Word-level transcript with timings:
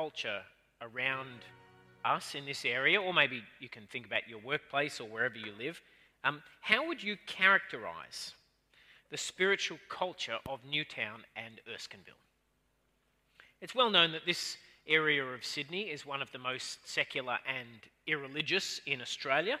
Culture 0.00 0.40
around 0.80 1.44
us 2.06 2.34
in 2.34 2.46
this 2.46 2.64
area, 2.64 2.98
or 2.98 3.12
maybe 3.12 3.42
you 3.58 3.68
can 3.68 3.86
think 3.92 4.06
about 4.06 4.26
your 4.26 4.38
workplace 4.38 4.98
or 4.98 5.06
wherever 5.06 5.36
you 5.36 5.52
live. 5.58 5.78
Um, 6.24 6.42
how 6.62 6.86
would 6.88 7.02
you 7.02 7.18
characterize 7.26 8.32
the 9.10 9.18
spiritual 9.18 9.76
culture 9.90 10.38
of 10.48 10.60
Newtown 10.64 11.20
and 11.36 11.60
Erskineville? 11.70 12.22
It's 13.60 13.74
well 13.74 13.90
known 13.90 14.12
that 14.12 14.24
this 14.24 14.56
area 14.88 15.22
of 15.22 15.44
Sydney 15.44 15.90
is 15.90 16.06
one 16.06 16.22
of 16.22 16.32
the 16.32 16.38
most 16.38 16.88
secular 16.88 17.36
and 17.46 17.80
irreligious 18.06 18.80
in 18.86 19.02
Australia. 19.02 19.58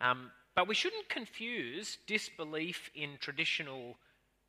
Um, 0.00 0.30
but 0.56 0.68
we 0.68 0.74
shouldn't 0.74 1.10
confuse 1.10 1.98
disbelief 2.06 2.90
in 2.94 3.10
traditional 3.20 3.98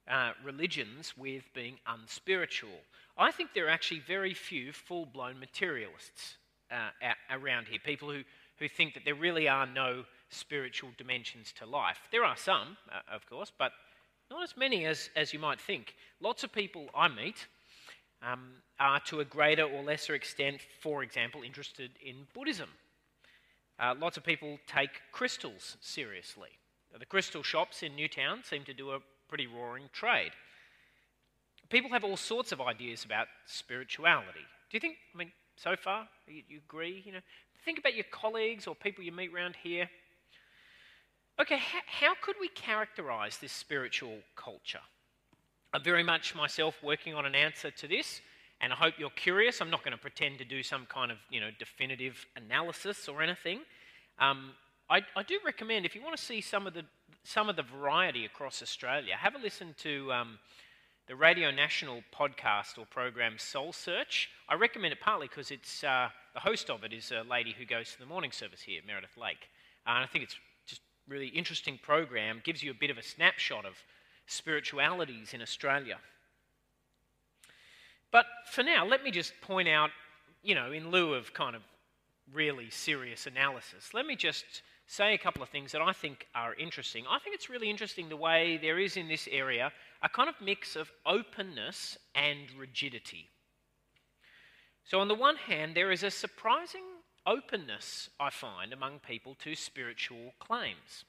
uh, 0.10 0.32
religions 0.44 1.14
with 1.18 1.44
being 1.54 1.78
unspiritual. 1.88 2.80
I 3.18 3.32
think 3.32 3.54
there 3.54 3.68
are 3.68 3.70
actually 3.70 4.02
very 4.08 4.34
few 4.34 4.72
full 4.72 5.06
blown 5.06 5.40
materialists 5.40 6.38
uh, 6.72 6.90
around 7.30 7.68
here, 7.68 7.80
people 7.84 8.10
who, 8.10 8.24
who 8.58 8.68
think 8.68 8.94
that 8.94 9.06
there 9.06 9.16
really 9.16 9.48
are 9.48 9.66
no 9.66 10.06
spiritual 10.30 10.90
dimensions 10.98 11.54
to 11.60 11.66
life. 11.66 12.00
There 12.12 12.24
are 12.24 12.38
some, 12.38 12.78
uh, 12.92 13.14
of 13.14 13.30
course, 13.30 13.52
but 13.58 13.74
not 14.30 14.44
as 14.44 14.56
many 14.56 14.86
as, 14.86 15.10
as 15.16 15.34
you 15.34 15.40
might 15.40 15.60
think. 15.60 15.96
Lots 16.22 16.44
of 16.44 16.54
people 16.54 16.88
I 16.96 17.10
meet 17.10 17.48
um, 18.22 18.52
are 18.80 19.00
to 19.02 19.20
a 19.20 19.26
greater 19.26 19.64
or 19.64 19.84
lesser 19.84 20.16
extent, 20.16 20.62
for 20.80 21.04
example, 21.04 21.44
interested 21.44 21.92
in 22.04 22.28
Buddhism. 22.34 22.70
Uh, 23.78 23.96
lots 24.00 24.16
of 24.16 24.24
people 24.24 24.58
take 24.68 25.02
crystals 25.12 25.78
seriously. 25.82 26.50
The 26.98 27.06
crystal 27.06 27.44
shops 27.44 27.84
in 27.84 27.96
Newtown 27.96 28.44
seem 28.44 28.64
to 28.66 28.74
do 28.74 28.92
a 28.92 29.00
pretty 29.32 29.48
roaring 29.48 29.90
trade. 29.94 30.32
People 31.70 31.90
have 31.92 32.04
all 32.04 32.18
sorts 32.18 32.52
of 32.52 32.60
ideas 32.60 33.06
about 33.06 33.28
spirituality. 33.46 34.46
Do 34.70 34.76
you 34.76 34.82
think, 34.82 34.98
I 35.16 35.18
mean, 35.18 35.32
so 35.56 35.78
far, 35.78 36.06
you, 36.28 36.44
you 36.50 36.60
agree? 36.68 37.02
You 37.06 37.14
know, 37.14 37.20
think 37.64 37.80
about 37.80 37.96
your 37.96 38.04
colleagues 38.12 38.68
or 38.68 38.76
people 38.76 39.06
you 39.06 39.14
meet 39.14 39.34
around 39.34 39.56
here. 39.64 39.90
Okay, 41.40 41.58
how, 41.58 41.80
how 42.10 42.14
could 42.22 42.36
we 42.42 42.50
characterize 42.50 43.38
this 43.38 43.54
spiritual 43.54 44.18
culture? 44.36 44.82
I'm 45.74 45.82
very 45.82 46.04
much 46.04 46.36
myself 46.36 46.76
working 46.84 47.14
on 47.14 47.26
an 47.26 47.34
answer 47.34 47.72
to 47.72 47.88
this, 47.88 48.20
and 48.60 48.74
I 48.74 48.76
hope 48.76 48.96
you're 48.98 49.10
curious. 49.12 49.62
I'm 49.62 49.70
not 49.70 49.82
going 49.82 49.94
to 49.94 50.02
pretend 50.02 50.40
to 50.40 50.46
do 50.46 50.62
some 50.62 50.86
kind 50.88 51.10
of 51.10 51.18
you 51.30 51.40
know 51.40 51.52
definitive 51.58 52.26
analysis 52.36 53.08
or 53.08 53.22
anything. 53.22 53.62
Um, 54.20 54.52
I, 54.90 55.02
I, 55.16 55.24
do 55.24 55.40
recommend 55.46 55.86
if 55.86 55.96
you 55.96 56.04
want 56.04 56.18
to 56.18 56.22
see 56.22 56.42
some 56.42 56.68
of 56.68 56.74
the 56.74 56.84
some 57.24 57.50
of 57.50 57.56
the 57.56 57.64
variety 57.64 58.26
across 58.26 58.62
Australia, 58.62 59.16
have 59.16 59.36
a 59.36 59.38
listen 59.38 59.76
to 59.80 60.12
um, 60.12 60.40
the 61.08 61.16
Radio 61.16 61.52
National 61.52 62.02
podcast 62.18 62.78
or 62.78 62.86
program 62.86 63.38
Soul 63.38 63.74
Search. 63.74 64.30
I 64.50 64.56
recommend 64.56 64.94
it 64.94 65.00
partly 65.00 65.28
because 65.28 65.52
it's 65.52 65.84
uh, 65.84 66.10
the 66.34 66.40
host 66.40 66.70
of 66.70 66.84
it 66.84 66.94
is 66.94 67.12
a 67.12 67.24
lady 67.30 67.56
who 67.58 67.66
goes 67.66 67.92
to 67.92 68.00
the 68.00 68.06
morning 68.06 68.32
service 68.32 68.62
here, 68.62 68.82
Meredith 68.86 69.18
Lake, 69.18 69.50
uh, 69.86 69.92
and 69.92 70.04
I 70.04 70.08
think 70.08 70.24
it's 70.24 70.36
just 70.66 70.82
really 71.08 71.28
interesting 71.28 71.80
program. 71.82 72.42
Gives 72.44 72.64
you 72.64 72.72
a 72.72 72.76
bit 72.76 72.90
of 72.90 72.98
a 72.98 73.04
snapshot 73.04 73.66
of 73.66 73.74
spiritualities 74.26 75.34
in 75.34 75.42
Australia. 75.42 75.98
But 78.12 78.26
for 78.50 78.64
now, 78.64 78.86
let 78.86 79.04
me 79.04 79.12
just 79.12 79.34
point 79.42 79.68
out, 79.68 79.92
you 80.44 80.56
know, 80.56 80.72
in 80.72 80.92
lieu 80.92 81.14
of 81.14 81.34
kind 81.34 81.56
of 81.56 81.62
really 82.34 82.70
serious 82.70 83.28
analysis, 83.28 83.94
let 83.94 84.06
me 84.06 84.16
just 84.16 84.62
say 84.92 85.14
a 85.14 85.18
couple 85.18 85.42
of 85.42 85.48
things 85.48 85.72
that 85.72 85.82
I 85.82 85.94
think 85.94 86.28
are 86.36 86.54
interesting. 86.56 87.06
I 87.10 87.18
think 87.20 87.34
it's 87.34 87.50
really 87.50 87.70
interesting 87.70 88.10
the 88.10 88.18
way 88.18 88.60
there 88.62 88.78
is 88.78 88.98
in 88.98 89.08
this 89.08 89.28
area 89.32 89.72
a 90.04 90.10
kind 90.10 90.28
of 90.28 90.36
mix 90.42 90.76
of 90.76 90.92
openness 91.06 91.98
and 92.14 92.48
rigidity. 92.60 93.30
So, 94.84 95.00
on 95.00 95.08
the 95.08 95.16
one 95.16 95.38
hand, 95.38 95.76
there 95.76 95.92
is 95.92 96.04
a 96.04 96.12
surprising 96.12 96.84
openness, 97.26 98.10
I 98.20 98.32
find, 98.32 98.74
among 98.74 99.00
people 99.00 99.36
to 99.44 99.56
spiritual 99.56 100.34
claims. 100.40 101.06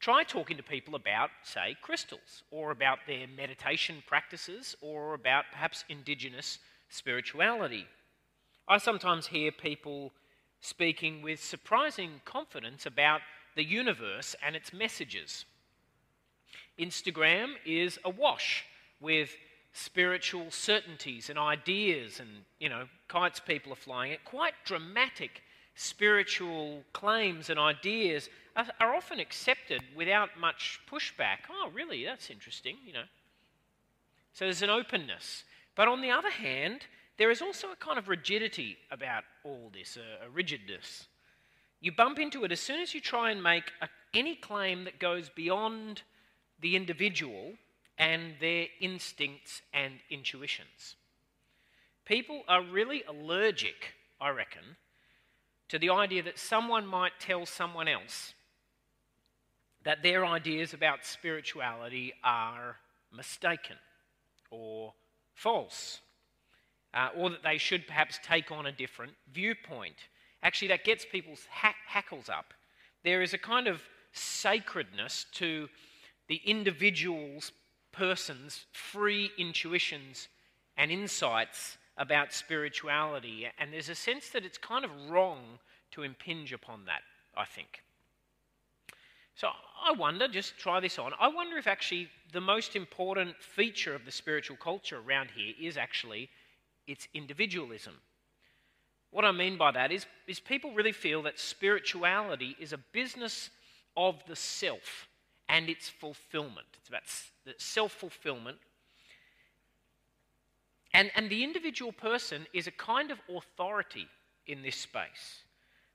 Try 0.00 0.24
talking 0.24 0.56
to 0.56 0.62
people 0.62 0.94
about, 0.94 1.30
say, 1.42 1.76
crystals, 1.82 2.44
or 2.50 2.70
about 2.70 3.00
their 3.06 3.26
meditation 3.36 4.02
practices, 4.06 4.74
or 4.80 5.12
about 5.12 5.44
perhaps 5.52 5.84
indigenous 5.90 6.60
spirituality. 6.88 7.86
I 8.66 8.78
sometimes 8.78 9.26
hear 9.26 9.52
people 9.52 10.12
speaking 10.64 11.20
with 11.20 11.44
surprising 11.44 12.22
confidence 12.24 12.86
about 12.86 13.20
the 13.54 13.62
universe 13.62 14.34
and 14.44 14.56
its 14.56 14.72
messages. 14.72 15.44
Instagram 16.78 17.52
is 17.66 17.98
awash 18.04 18.64
with 18.98 19.36
spiritual 19.74 20.50
certainties 20.50 21.28
and 21.28 21.38
ideas 21.38 22.18
and, 22.18 22.28
you 22.58 22.70
know, 22.70 22.84
kites 23.08 23.40
people 23.40 23.72
are 23.72 23.76
flying 23.76 24.12
it. 24.12 24.24
Quite 24.24 24.54
dramatic 24.64 25.42
spiritual 25.74 26.82
claims 26.94 27.50
and 27.50 27.60
ideas 27.60 28.30
are, 28.56 28.94
often 28.94 29.20
accepted 29.20 29.82
without 29.94 30.30
much 30.40 30.80
pushback. 30.90 31.38
Oh, 31.50 31.70
really? 31.74 32.04
That's 32.04 32.30
interesting, 32.30 32.76
you 32.86 32.94
know. 32.94 33.04
So 34.32 34.46
there's 34.46 34.62
an 34.62 34.70
openness. 34.70 35.44
But 35.74 35.88
on 35.88 36.00
the 36.00 36.10
other 36.10 36.30
hand, 36.30 36.86
there 37.16 37.30
is 37.30 37.40
also 37.40 37.68
a 37.70 37.76
kind 37.76 37.98
of 37.98 38.08
rigidity 38.08 38.76
about 38.90 39.24
all 39.44 39.70
this, 39.72 39.96
a, 39.96 40.26
a 40.26 40.30
rigidness. 40.30 41.06
You 41.80 41.92
bump 41.92 42.18
into 42.18 42.44
it 42.44 42.52
as 42.52 42.60
soon 42.60 42.80
as 42.80 42.94
you 42.94 43.00
try 43.00 43.30
and 43.30 43.42
make 43.42 43.72
a, 43.80 43.88
any 44.12 44.34
claim 44.34 44.84
that 44.84 44.98
goes 44.98 45.28
beyond 45.28 46.02
the 46.60 46.76
individual 46.76 47.52
and 47.98 48.34
their 48.40 48.66
instincts 48.80 49.62
and 49.72 49.94
intuitions. 50.10 50.96
People 52.04 52.42
are 52.48 52.62
really 52.62 53.02
allergic, 53.08 53.94
I 54.20 54.30
reckon, 54.30 54.76
to 55.68 55.78
the 55.78 55.90
idea 55.90 56.22
that 56.22 56.38
someone 56.38 56.86
might 56.86 57.12
tell 57.20 57.46
someone 57.46 57.88
else 57.88 58.34
that 59.84 60.02
their 60.02 60.24
ideas 60.24 60.72
about 60.74 61.04
spirituality 61.04 62.12
are 62.22 62.76
mistaken 63.12 63.76
or 64.50 64.94
false 65.34 66.00
uh, 66.94 67.08
or 67.16 67.30
that 67.30 67.42
they 67.42 67.58
should 67.58 67.86
perhaps 67.86 68.18
take 68.22 68.50
on 68.50 68.66
a 68.66 68.72
different 68.72 69.12
viewpoint. 69.32 69.96
Actually, 70.42 70.68
that 70.68 70.84
gets 70.84 71.04
people's 71.04 71.46
ha- 71.50 71.74
hackles 71.86 72.28
up. 72.28 72.54
There 73.02 73.22
is 73.22 73.34
a 73.34 73.38
kind 73.38 73.66
of 73.66 73.82
sacredness 74.12 75.26
to 75.32 75.68
the 76.28 76.40
individual's 76.44 77.52
person's 77.92 78.66
free 78.72 79.30
intuitions 79.38 80.28
and 80.76 80.90
insights 80.90 81.78
about 81.96 82.32
spirituality. 82.32 83.46
And 83.58 83.72
there's 83.72 83.88
a 83.88 83.94
sense 83.94 84.30
that 84.30 84.44
it's 84.44 84.58
kind 84.58 84.84
of 84.84 84.90
wrong 85.10 85.58
to 85.92 86.02
impinge 86.02 86.52
upon 86.52 86.84
that, 86.86 87.02
I 87.36 87.44
think. 87.44 87.82
So 89.36 89.48
I 89.84 89.92
wonder, 89.92 90.28
just 90.28 90.56
try 90.58 90.78
this 90.80 90.98
on, 90.98 91.12
I 91.18 91.28
wonder 91.28 91.56
if 91.56 91.66
actually 91.66 92.08
the 92.32 92.40
most 92.40 92.76
important 92.76 93.34
feature 93.40 93.94
of 93.94 94.04
the 94.04 94.12
spiritual 94.12 94.56
culture 94.56 95.00
around 95.04 95.30
here 95.34 95.54
is 95.60 95.76
actually 95.76 96.30
it's 96.86 97.08
individualism. 97.14 97.94
What 99.10 99.24
I 99.24 99.32
mean 99.32 99.56
by 99.56 99.70
that 99.70 99.92
is, 99.92 100.06
is 100.26 100.40
people 100.40 100.72
really 100.72 100.92
feel 100.92 101.22
that 101.22 101.38
spirituality 101.38 102.56
is 102.58 102.72
a 102.72 102.78
business 102.78 103.50
of 103.96 104.16
the 104.26 104.34
self 104.34 105.08
and 105.48 105.68
its 105.68 105.88
fulfillment. 105.88 106.66
It's 106.80 106.88
about 106.88 107.02
self 107.58 107.92
fulfillment. 107.92 108.58
And, 110.92 111.10
and 111.16 111.28
the 111.28 111.42
individual 111.44 111.92
person 111.92 112.46
is 112.52 112.66
a 112.66 112.72
kind 112.72 113.10
of 113.10 113.18
authority 113.28 114.08
in 114.46 114.62
this 114.62 114.76
space. 114.76 115.44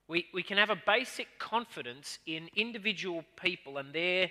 We, 0.08 0.26
we 0.34 0.44
can 0.44 0.58
have 0.58 0.70
a 0.70 0.82
basic 0.88 1.28
confidence 1.40 2.20
in 2.26 2.50
individual 2.56 3.24
people 3.42 3.78
and 3.78 3.94
their, 3.94 4.30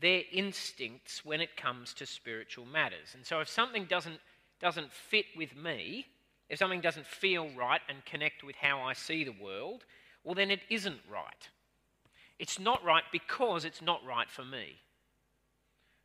their 0.00 0.22
instincts 0.32 1.24
when 1.24 1.40
it 1.40 1.56
comes 1.56 1.92
to 1.94 2.06
spiritual 2.06 2.66
matters. 2.66 3.14
And 3.14 3.26
so 3.26 3.40
if 3.40 3.48
something 3.48 3.84
doesn't 3.84 4.20
doesn't 4.60 4.92
fit 4.92 5.26
with 5.36 5.56
me, 5.56 6.06
if 6.48 6.58
something 6.58 6.80
doesn't 6.80 7.06
feel 7.06 7.48
right 7.56 7.80
and 7.88 8.04
connect 8.04 8.42
with 8.42 8.56
how 8.56 8.80
I 8.80 8.92
see 8.92 9.24
the 9.24 9.34
world, 9.42 9.84
well, 10.24 10.34
then 10.34 10.50
it 10.50 10.60
isn't 10.70 11.00
right. 11.10 11.48
It's 12.38 12.58
not 12.58 12.84
right 12.84 13.04
because 13.12 13.64
it's 13.64 13.82
not 13.82 14.04
right 14.04 14.30
for 14.30 14.44
me. 14.44 14.76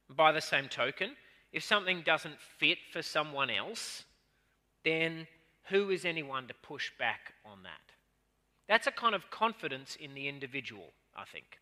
By 0.10 0.32
the 0.32 0.42
same 0.42 0.68
token, 0.68 1.12
if 1.52 1.64
something 1.64 2.02
doesn't 2.06 2.40
fit 2.40 2.80
for 2.92 3.02
someone 3.02 3.50
else, 3.50 4.04
then 4.84 5.28
who 5.70 5.90
is 5.92 6.04
anyone 6.04 6.48
to 6.48 6.54
push 6.56 6.92
back 6.98 7.34
on 7.46 7.64
that? 7.64 7.94
That's 8.68 8.88
a 8.88 8.92
kind 8.92 9.16
of 9.16 9.30
confidence 9.30 9.96
in 10.00 10.14
the 10.14 10.28
individual, 10.28 10.92
I 11.16 11.26
think. 11.26 11.60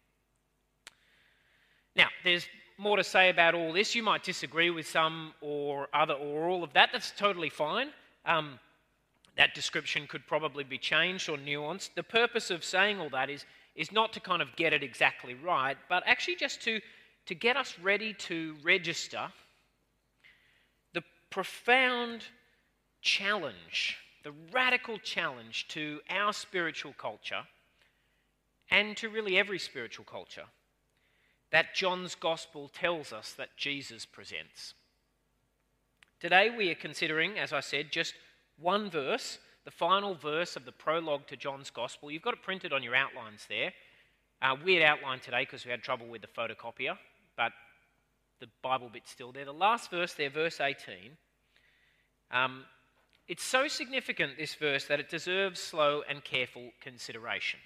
Now, 1.95 2.07
there's 2.23 2.47
more 2.81 2.97
to 2.97 3.03
say 3.03 3.29
about 3.29 3.53
all 3.53 3.71
this. 3.71 3.93
You 3.93 4.01
might 4.01 4.23
disagree 4.23 4.71
with 4.71 4.87
some 4.87 5.33
or 5.39 5.87
other 5.93 6.15
or 6.15 6.49
all 6.49 6.63
of 6.63 6.73
that. 6.73 6.89
That's 6.91 7.11
totally 7.11 7.49
fine. 7.49 7.89
Um, 8.25 8.59
that 9.37 9.53
description 9.53 10.07
could 10.07 10.25
probably 10.25 10.63
be 10.63 10.79
changed 10.79 11.29
or 11.29 11.37
nuanced. 11.37 11.91
The 11.95 12.03
purpose 12.03 12.49
of 12.49 12.63
saying 12.63 12.99
all 12.99 13.11
that 13.11 13.29
is, 13.29 13.45
is 13.75 13.91
not 13.91 14.11
to 14.13 14.19
kind 14.19 14.41
of 14.41 14.55
get 14.55 14.73
it 14.73 14.81
exactly 14.81 15.35
right, 15.35 15.77
but 15.89 16.01
actually 16.07 16.37
just 16.37 16.59
to, 16.63 16.81
to 17.27 17.35
get 17.35 17.55
us 17.55 17.77
ready 17.79 18.13
to 18.13 18.55
register 18.63 19.27
the 20.93 21.03
profound 21.29 22.23
challenge, 23.01 23.97
the 24.23 24.33
radical 24.51 24.97
challenge 24.97 25.67
to 25.69 25.99
our 26.09 26.33
spiritual 26.33 26.93
culture 26.97 27.43
and 28.71 28.97
to 28.97 29.09
really 29.09 29.37
every 29.37 29.59
spiritual 29.59 30.05
culture 30.05 30.45
that 31.51 31.75
John's 31.75 32.15
gospel 32.15 32.69
tells 32.69 33.11
us 33.11 33.33
that 33.33 33.57
Jesus 33.57 34.05
presents. 34.05 34.73
Today 36.19 36.49
we 36.55 36.69
are 36.71 36.75
considering, 36.75 37.37
as 37.37 37.51
I 37.51 37.59
said, 37.59 37.91
just 37.91 38.13
one 38.59 38.89
verse, 38.89 39.39
the 39.65 39.71
final 39.71 40.15
verse 40.15 40.55
of 40.55 40.65
the 40.65 40.71
prologue 40.71 41.27
to 41.27 41.35
John's 41.35 41.69
gospel. 41.69 42.09
You've 42.09 42.21
got 42.21 42.35
it 42.35 42.41
printed 42.43 42.73
on 42.73 42.83
your 42.83 42.95
outlines 42.95 43.45
there. 43.49 43.73
Uh, 44.41 44.55
weird 44.63 44.83
outline 44.83 45.19
today 45.19 45.41
because 45.43 45.65
we 45.65 45.71
had 45.71 45.83
trouble 45.83 46.07
with 46.07 46.21
the 46.21 46.27
photocopier, 46.27 46.97
but 47.37 47.51
the 48.39 48.47
Bible 48.63 48.89
bit's 48.91 49.11
still 49.11 49.31
there. 49.31 49.45
The 49.45 49.53
last 49.53 49.91
verse 49.91 50.13
there, 50.13 50.29
verse 50.29 50.59
18. 50.59 50.95
Um, 52.31 52.63
it's 53.27 53.43
so 53.43 53.67
significant, 53.67 54.37
this 54.37 54.55
verse, 54.55 54.85
that 54.85 54.99
it 54.99 55.09
deserves 55.09 55.59
slow 55.59 56.01
and 56.09 56.23
careful 56.23 56.71
consideration. 56.81 57.59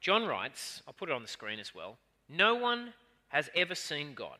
John 0.00 0.26
writes, 0.26 0.82
I'll 0.86 0.94
put 0.94 1.10
it 1.10 1.14
on 1.14 1.22
the 1.22 1.28
screen 1.28 1.60
as 1.60 1.74
well 1.74 1.98
No 2.28 2.54
one 2.54 2.94
has 3.28 3.48
ever 3.54 3.74
seen 3.74 4.14
God, 4.14 4.38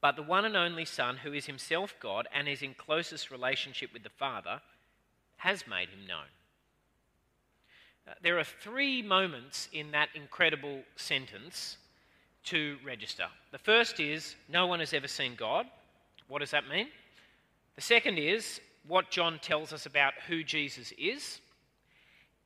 but 0.00 0.16
the 0.16 0.22
one 0.22 0.44
and 0.44 0.56
only 0.56 0.84
Son, 0.84 1.16
who 1.16 1.32
is 1.32 1.46
himself 1.46 1.94
God 2.00 2.28
and 2.34 2.48
is 2.48 2.62
in 2.62 2.74
closest 2.74 3.30
relationship 3.30 3.92
with 3.92 4.02
the 4.02 4.10
Father, 4.10 4.60
has 5.38 5.66
made 5.66 5.88
him 5.88 6.06
known. 6.06 6.26
Uh, 8.06 8.14
there 8.22 8.38
are 8.38 8.44
three 8.44 9.00
moments 9.02 9.68
in 9.72 9.90
that 9.92 10.08
incredible 10.14 10.82
sentence 10.96 11.78
to 12.44 12.76
register. 12.84 13.26
The 13.52 13.58
first 13.58 14.00
is, 14.00 14.36
No 14.48 14.66
one 14.66 14.80
has 14.80 14.92
ever 14.92 15.08
seen 15.08 15.34
God. 15.36 15.66
What 16.28 16.40
does 16.40 16.50
that 16.50 16.68
mean? 16.68 16.88
The 17.76 17.80
second 17.80 18.18
is 18.18 18.60
what 18.86 19.10
John 19.10 19.38
tells 19.40 19.72
us 19.72 19.86
about 19.86 20.14
who 20.26 20.42
Jesus 20.42 20.92
is. 20.98 21.40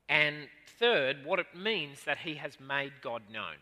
And 0.09 0.49
third, 0.79 1.25
what 1.25 1.39
it 1.39 1.55
means 1.55 2.05
that 2.05 2.19
he 2.19 2.35
has 2.35 2.59
made 2.61 2.93
God 3.03 3.23
known. 3.33 3.57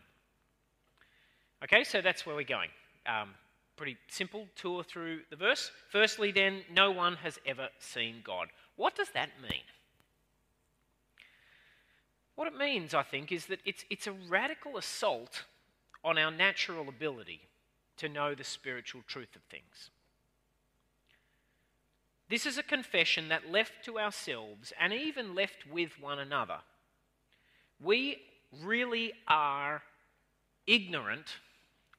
Okay, 1.63 1.83
so 1.83 2.01
that's 2.01 2.25
where 2.25 2.35
we're 2.35 2.43
going. 2.43 2.69
Um, 3.05 3.29
pretty 3.75 3.97
simple 4.07 4.47
tour 4.55 4.83
through 4.83 5.21
the 5.29 5.35
verse. 5.35 5.71
Firstly, 5.89 6.31
then, 6.31 6.61
no 6.71 6.91
one 6.91 7.15
has 7.17 7.39
ever 7.45 7.69
seen 7.79 8.21
God. 8.23 8.47
What 8.75 8.95
does 8.95 9.09
that 9.13 9.29
mean? 9.41 9.61
What 12.35 12.47
it 12.47 12.57
means, 12.57 12.93
I 12.93 13.03
think, 13.03 13.31
is 13.31 13.45
that 13.47 13.59
it's, 13.65 13.85
it's 13.89 14.07
a 14.07 14.11
radical 14.11 14.77
assault 14.77 15.43
on 16.03 16.17
our 16.17 16.31
natural 16.31 16.89
ability 16.89 17.41
to 17.97 18.09
know 18.09 18.35
the 18.35 18.43
spiritual 18.43 19.01
truth 19.07 19.35
of 19.35 19.41
things. 19.43 19.89
This 22.29 22.45
is 22.45 22.57
a 22.57 22.63
confession 22.63 23.29
that 23.29 23.51
left 23.51 23.85
to 23.85 23.99
ourselves 23.99 24.73
and 24.79 24.91
even 24.91 25.35
left 25.35 25.65
with 25.71 26.01
one 26.01 26.19
another, 26.19 26.57
we 27.81 28.17
really 28.63 29.13
are 29.27 29.81
ignorant 30.67 31.27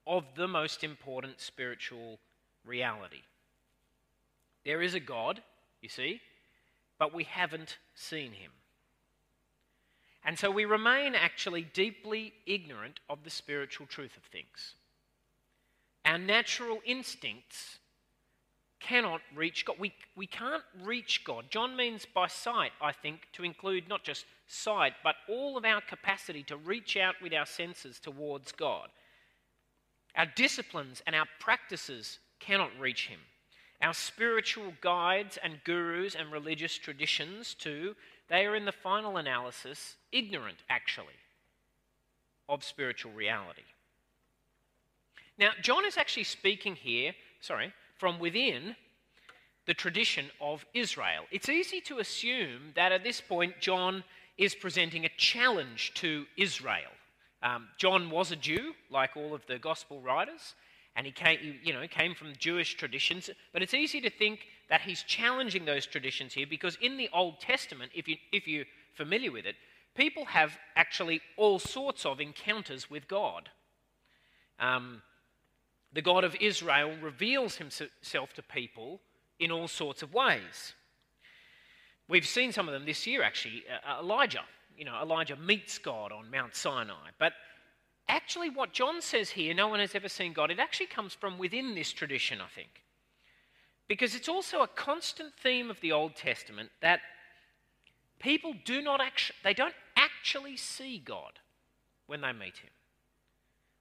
of 0.07 0.25
the 0.37 0.49
most 0.49 0.85
important 0.85 1.41
spiritual 1.41 2.19
reality. 2.65 3.23
There 4.65 4.83
is 4.83 4.95
a 4.95 5.01
God, 5.01 5.43
you 5.81 5.89
see, 5.89 6.21
but 6.99 7.15
we 7.15 7.25
haven't 7.25 7.79
seen 7.95 8.33
him. 8.33 8.51
And 10.25 10.39
so 10.39 10.51
we 10.51 10.65
remain 10.65 11.15
actually 11.15 11.63
deeply 11.63 12.33
ignorant 12.47 12.99
of 13.09 13.23
the 13.23 13.31
spiritual 13.31 13.87
truth 13.87 14.17
of 14.17 14.25
things. 14.25 14.75
Our 16.05 16.19
natural 16.19 16.81
instincts 16.85 17.79
cannot 18.81 19.21
reach 19.35 19.65
God. 19.65 19.77
We, 19.79 19.93
we 20.17 20.27
can't 20.27 20.63
reach 20.83 21.25
God. 21.25 21.47
John 21.51 21.77
means 21.77 22.07
by 22.13 22.27
sight, 22.27 22.73
I 22.81 22.93
think, 22.93 23.29
to 23.35 23.45
include 23.45 23.89
not 23.89 24.05
just 24.05 24.27
sight, 24.47 24.93
but 25.03 25.17
all 25.29 25.57
of 25.57 25.65
our 25.65 25.81
capacity 25.81 26.43
to 26.45 26.57
reach 26.57 26.97
out 26.97 27.15
with 27.23 27.33
our 27.33 27.47
senses 27.47 27.99
towards 27.99 28.53
God. 28.53 28.89
Our 30.17 30.27
disciplines 30.35 31.03
and 31.07 31.15
our 31.17 31.27
practices 31.41 32.19
cannot 32.41 32.71
reach 32.79 33.09
Him. 33.09 33.21
Our 33.83 33.95
spiritual 33.95 34.73
guides 34.81 35.39
and 35.43 35.63
gurus 35.65 36.15
and 36.15 36.33
religious 36.33 36.77
traditions, 36.79 37.55
too, 37.55 37.95
they 38.29 38.47
are 38.47 38.57
in 38.57 38.65
the 38.65 38.73
final 38.73 39.19
analysis 39.19 39.97
ignorant, 40.13 40.59
actually, 40.71 41.15
of 42.49 42.65
spiritual 42.65 43.13
reality. 43.13 43.63
Now, 45.39 45.51
John 45.61 45.85
is 45.85 45.99
actually 45.99 46.25
speaking 46.25 46.77
here, 46.77 47.13
sorry, 47.41 47.73
from 47.99 48.19
within 48.19 48.77
the 49.67 49.75
tradition 49.75 50.31
of 50.41 50.65
Israel. 50.75 51.25
It's 51.31 51.49
easy 51.49 51.81
to 51.83 51.99
assume 51.99 52.73
that 52.77 52.93
at 52.93 53.03
this 53.03 53.21
point, 53.21 53.55
John 53.61 54.05
is 54.39 54.55
presenting 54.55 55.05
a 55.05 55.11
challenge 55.17 55.93
to 55.95 56.27
Israel. 56.37 56.93
Um, 57.43 57.69
John 57.79 58.11
was 58.11 58.33
a 58.33 58.37
Jew, 58.37 58.75
like 58.91 59.17
all 59.17 59.35
of 59.35 59.45
the 59.47 59.59
gospel 59.59 60.01
writers, 60.01 60.55
and 60.95 61.05
he 61.05 61.13
came, 61.13 61.39
you 61.63 61.73
know, 61.73 61.87
came 61.89 62.15
from 62.15 62.33
Jewish 62.39 62.77
traditions. 62.77 63.29
But 63.53 63.63
it's 63.63 63.75
easy 63.75 64.01
to 64.01 64.11
think 64.11 64.41
that 64.71 64.81
he's 64.81 65.03
challenging 65.03 65.65
those 65.65 65.87
traditions 65.87 66.33
here 66.33 66.47
because 66.49 66.79
in 66.81 66.97
the 66.97 67.09
Old 67.13 67.41
Testament, 67.41 67.93
if, 67.95 68.09
you, 68.09 68.17
if 68.33 68.49
you're 68.49 68.65
familiar 68.95 69.31
with 69.31 69.47
it, 69.47 69.57
people 69.95 70.25
have 70.27 70.59
actually 70.75 71.21
all 71.37 71.59
sorts 71.59 72.07
of 72.07 72.21
encounters 72.21 72.91
with 72.91 73.09
God. 73.09 73.51
Um, 74.59 75.03
the 75.97 76.03
God 76.03 76.25
of 76.25 76.37
Israel 76.43 76.93
reveals 77.01 77.57
himself 77.57 78.35
to 78.35 78.43
people 78.43 79.01
in 79.41 79.51
all 79.51 79.67
sorts 79.67 80.03
of 80.03 80.13
ways. 80.13 80.75
We've 82.07 82.27
seen 82.27 82.53
some 82.53 82.69
of 82.69 82.75
them 82.75 82.85
this 82.85 83.07
year, 83.07 83.23
actually. 83.23 83.65
Uh, 83.67 84.01
Elijah, 84.03 84.45
you 84.77 84.85
know, 84.85 85.01
Elijah 85.01 85.37
meets 85.37 85.79
God 85.79 86.13
on 86.13 86.31
Mount 86.31 86.55
Sinai. 86.55 87.13
But 87.19 87.33
actually, 88.09 88.51
what 88.51 88.75
John 88.75 89.01
says 89.01 89.31
here, 89.31 89.55
no 89.55 89.69
one 89.69 89.81
has 89.81 89.95
ever 89.95 90.11
seen 90.11 90.35
God, 90.35 90.51
it 90.51 90.59
actually 90.59 90.89
comes 90.89 91.15
from 91.15 91.39
within 91.39 91.75
this 91.75 91.91
tradition, 91.93 92.43
I 92.43 92.49
think. 92.55 92.83
Because 93.89 94.15
it's 94.15 94.29
also 94.29 94.61
a 94.61 94.69
constant 94.69 95.33
theme 95.43 95.71
of 95.71 95.81
the 95.81 95.93
Old 95.93 96.15
Testament 96.15 96.73
that 96.83 97.01
people 98.19 98.53
do 98.67 98.83
not 98.83 99.01
actually, 99.01 99.37
they 99.43 99.55
don't 99.55 99.75
actually 99.97 100.59
see 100.59 100.99
God 100.99 101.39
when 102.07 102.21
they 102.21 102.33
meet 102.33 102.59
him. 102.59 102.71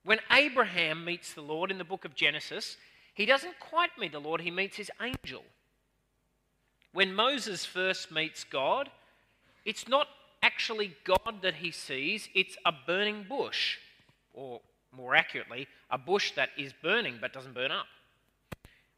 When 0.05 0.19
Abraham 0.31 1.03
meets 1.03 1.33
the 1.33 1.41
Lord 1.41 1.71
in 1.71 1.79
the 1.79 1.83
book 1.83 2.05
of 2.05 2.13
Genesis, 2.13 2.77
he 3.15 3.25
doesn't 3.25 3.59
quite 3.59 3.89
meet 3.99 4.11
the 4.11 4.19
Lord, 4.19 4.41
he 4.41 4.51
meets 4.51 4.77
his 4.77 4.91
angel. 5.01 5.43
When 6.93 7.13
Moses 7.13 7.65
first 7.65 8.11
meets 8.11 8.43
God, 8.43 8.91
it's 9.65 9.87
not 9.87 10.07
actually 10.43 10.95
God 11.03 11.41
that 11.41 11.55
he 11.55 11.71
sees, 11.71 12.29
it's 12.35 12.55
a 12.65 12.71
burning 12.85 13.25
bush, 13.27 13.77
or 14.31 14.61
more 14.95 15.15
accurately, 15.15 15.67
a 15.89 15.97
bush 15.97 16.33
that 16.35 16.49
is 16.55 16.71
burning 16.71 17.17
but 17.19 17.33
doesn't 17.33 17.55
burn 17.55 17.71
up. 17.71 17.87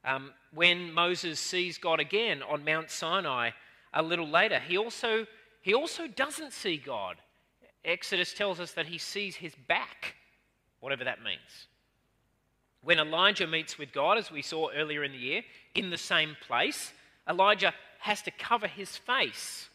Um, 0.04 0.32
when 0.54 0.92
Moses 0.92 1.40
sees 1.40 1.78
God 1.78 2.02
again 2.02 2.44
on 2.44 2.66
Mount 2.66 2.92
Sinai 2.92 3.52
a 3.94 4.04
little 4.04 4.28
later, 4.28 4.60
he 4.60 4.78
also, 4.78 5.26
he 5.62 5.74
also 5.74 6.06
doesn't 6.06 6.52
see 6.52 6.76
God. 6.76 7.16
Exodus 7.86 8.34
tells 8.34 8.60
us 8.60 8.74
that 8.74 8.88
he 8.88 8.98
sees 8.98 9.38
his 9.38 9.56
back 9.70 10.16
whatever 10.80 11.04
that 11.04 11.24
means. 11.24 11.68
When 12.84 13.00
Elijah 13.00 13.48
meets 13.48 13.78
with 13.78 13.92
God, 13.92 14.18
as 14.18 14.32
we 14.32 14.42
saw 14.42 14.70
earlier 14.76 15.04
in 15.04 15.12
the 15.12 15.18
year, 15.18 15.42
in 15.76 15.90
the 15.90 15.98
same 15.98 16.38
place, 16.48 16.94
Elijah 17.30 17.74
has 18.00 18.22
to 18.24 18.32
cover 18.32 18.68
his 18.68 18.96
face. 18.96 19.70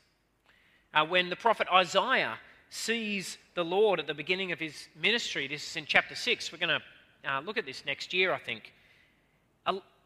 Uh, 0.95 1.05
when 1.05 1.29
the 1.29 1.37
prophet 1.37 1.67
Isaiah 1.73 2.39
sees 2.71 3.39
the 3.55 3.65
Lord 3.65 4.01
at 4.01 4.07
the 4.07 4.15
beginning 4.15 4.53
of 4.53 4.59
his 4.59 4.89
ministry, 4.99 5.47
this 5.47 5.69
is 5.69 5.77
in 5.77 5.85
chapter 5.85 6.15
6, 6.15 6.53
we're 6.53 6.59
going 6.59 6.81
to 6.81 7.31
uh, 7.31 7.41
look 7.41 7.59
at 7.59 7.67
this 7.67 7.85
next 7.85 8.15
year, 8.15 8.33
I 8.33 8.39
think. 8.39 8.73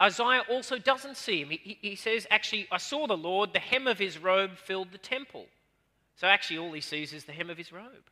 Isaiah 0.00 0.42
also 0.50 0.78
doesn't 0.78 1.16
see 1.16 1.40
him. 1.40 1.48
He, 1.50 1.78
he 1.80 1.96
says, 1.96 2.26
Actually, 2.30 2.68
I 2.70 2.76
saw 2.76 3.06
the 3.06 3.16
Lord, 3.16 3.52
the 3.52 3.58
hem 3.58 3.86
of 3.86 3.98
his 3.98 4.18
robe 4.18 4.56
filled 4.56 4.92
the 4.92 4.98
temple. 4.98 5.46
So, 6.16 6.26
actually, 6.26 6.58
all 6.58 6.72
he 6.72 6.80
sees 6.80 7.12
is 7.12 7.24
the 7.24 7.32
hem 7.32 7.48
of 7.48 7.56
his 7.56 7.72
robe. 7.72 8.10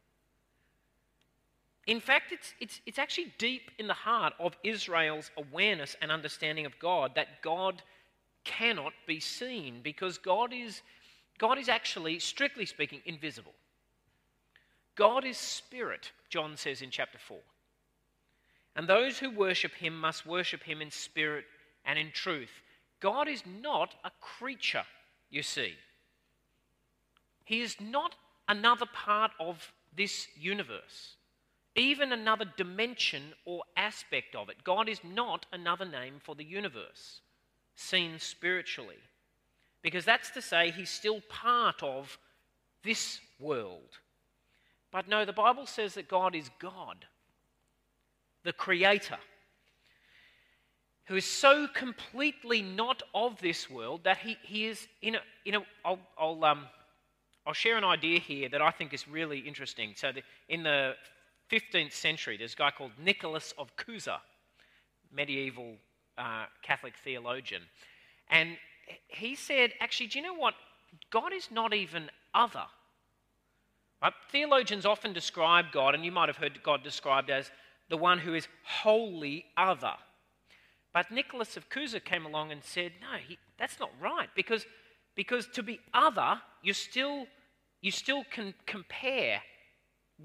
In 1.86 2.00
fact, 2.00 2.32
it's, 2.32 2.54
it's, 2.60 2.80
it's 2.86 2.98
actually 2.98 3.32
deep 3.38 3.70
in 3.78 3.86
the 3.86 3.94
heart 3.94 4.32
of 4.38 4.56
Israel's 4.62 5.30
awareness 5.36 5.96
and 6.00 6.10
understanding 6.10 6.64
of 6.64 6.78
God 6.78 7.12
that 7.14 7.42
God 7.42 7.82
cannot 8.44 8.92
be 9.06 9.20
seen 9.20 9.80
because 9.82 10.16
God 10.18 10.52
is, 10.52 10.82
God 11.38 11.58
is 11.58 11.68
actually, 11.68 12.18
strictly 12.18 12.66
speaking, 12.66 13.00
invisible. 13.04 13.54
God 14.96 15.24
is 15.24 15.36
spirit, 15.36 16.12
John 16.28 16.56
says 16.56 16.80
in 16.80 16.90
chapter 16.90 17.18
4. 17.18 17.38
And 18.76 18.88
those 18.88 19.18
who 19.18 19.30
worship 19.30 19.72
him 19.74 19.98
must 19.98 20.26
worship 20.26 20.62
him 20.62 20.80
in 20.80 20.90
spirit 20.90 21.44
and 21.84 21.98
in 21.98 22.10
truth. 22.12 22.50
God 23.00 23.28
is 23.28 23.42
not 23.60 23.94
a 24.04 24.10
creature, 24.20 24.84
you 25.30 25.42
see. 25.42 25.74
He 27.44 27.60
is 27.60 27.76
not 27.80 28.14
another 28.48 28.86
part 28.86 29.32
of 29.38 29.72
this 29.96 30.26
universe, 30.36 31.16
even 31.76 32.12
another 32.12 32.44
dimension 32.56 33.32
or 33.44 33.62
aspect 33.76 34.34
of 34.36 34.48
it. 34.48 34.56
God 34.64 34.88
is 34.88 35.00
not 35.02 35.46
another 35.52 35.84
name 35.84 36.14
for 36.22 36.34
the 36.34 36.44
universe, 36.44 37.20
seen 37.74 38.18
spiritually. 38.18 38.98
Because 39.82 40.04
that's 40.04 40.30
to 40.30 40.42
say, 40.42 40.70
he's 40.70 40.90
still 40.90 41.20
part 41.28 41.82
of 41.82 42.16
this 42.84 43.20
world. 43.40 43.98
But 44.92 45.08
no, 45.08 45.24
the 45.24 45.32
Bible 45.32 45.66
says 45.66 45.94
that 45.94 46.08
God 46.08 46.36
is 46.36 46.48
God, 46.60 47.06
the 48.44 48.52
Creator, 48.52 49.18
who 51.06 51.16
is 51.16 51.24
so 51.24 51.66
completely 51.66 52.62
not 52.62 53.02
of 53.14 53.40
this 53.40 53.68
world 53.68 54.04
that 54.04 54.18
he, 54.18 54.36
he 54.42 54.66
is 54.66 54.86
in 55.02 55.16
a, 55.16 55.20
in 55.44 55.56
a 55.56 55.60
I'll, 55.84 55.98
I'll, 56.16 56.44
um, 56.44 56.66
I'll 57.46 57.52
share 57.52 57.76
an 57.76 57.84
idea 57.84 58.20
here 58.20 58.48
that 58.48 58.62
I 58.62 58.70
think 58.70 58.94
is 58.94 59.08
really 59.08 59.40
interesting. 59.40 59.92
So, 59.96 60.12
the, 60.12 60.22
in 60.48 60.62
the 60.62 60.94
15th 61.50 61.92
century, 61.92 62.36
there's 62.36 62.54
a 62.54 62.56
guy 62.56 62.70
called 62.70 62.92
Nicholas 62.98 63.52
of 63.58 63.76
Cusa, 63.76 64.18
medieval 65.12 65.74
uh, 66.18 66.46
Catholic 66.62 66.94
theologian. 67.02 67.62
And 68.30 68.56
he 69.08 69.34
said, 69.34 69.72
actually, 69.80 70.08
do 70.08 70.18
you 70.18 70.24
know 70.24 70.34
what? 70.34 70.54
God 71.10 71.32
is 71.32 71.50
not 71.50 71.74
even 71.74 72.10
other. 72.34 72.64
Right? 74.02 74.12
Theologians 74.30 74.86
often 74.86 75.12
describe 75.12 75.66
God, 75.72 75.94
and 75.94 76.04
you 76.04 76.12
might 76.12 76.28
have 76.28 76.36
heard 76.36 76.62
God 76.62 76.82
described 76.82 77.30
as 77.30 77.50
the 77.88 77.96
one 77.96 78.18
who 78.18 78.34
is 78.34 78.48
wholly 78.64 79.44
other. 79.56 79.94
But 80.92 81.10
Nicholas 81.10 81.56
of 81.56 81.68
Cusa 81.68 82.02
came 82.02 82.24
along 82.24 82.52
and 82.52 82.62
said, 82.62 82.92
no, 83.00 83.18
he, 83.18 83.38
that's 83.58 83.80
not 83.80 83.90
right, 84.00 84.28
because, 84.34 84.66
because 85.14 85.46
to 85.54 85.62
be 85.62 85.80
other, 85.92 86.40
you 86.62 86.72
still, 86.72 87.26
you 87.80 87.90
still 87.90 88.24
can 88.30 88.54
compare. 88.66 89.42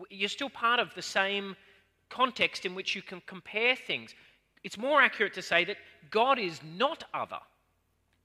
You're 0.09 0.29
still 0.29 0.49
part 0.49 0.79
of 0.79 0.93
the 0.95 1.01
same 1.01 1.55
context 2.09 2.65
in 2.65 2.75
which 2.75 2.95
you 2.95 3.01
can 3.01 3.21
compare 3.25 3.75
things. 3.75 4.13
It's 4.63 4.77
more 4.77 5.01
accurate 5.01 5.33
to 5.35 5.41
say 5.41 5.63
that 5.65 5.77
God 6.09 6.39
is 6.39 6.59
not 6.63 7.03
other, 7.13 7.39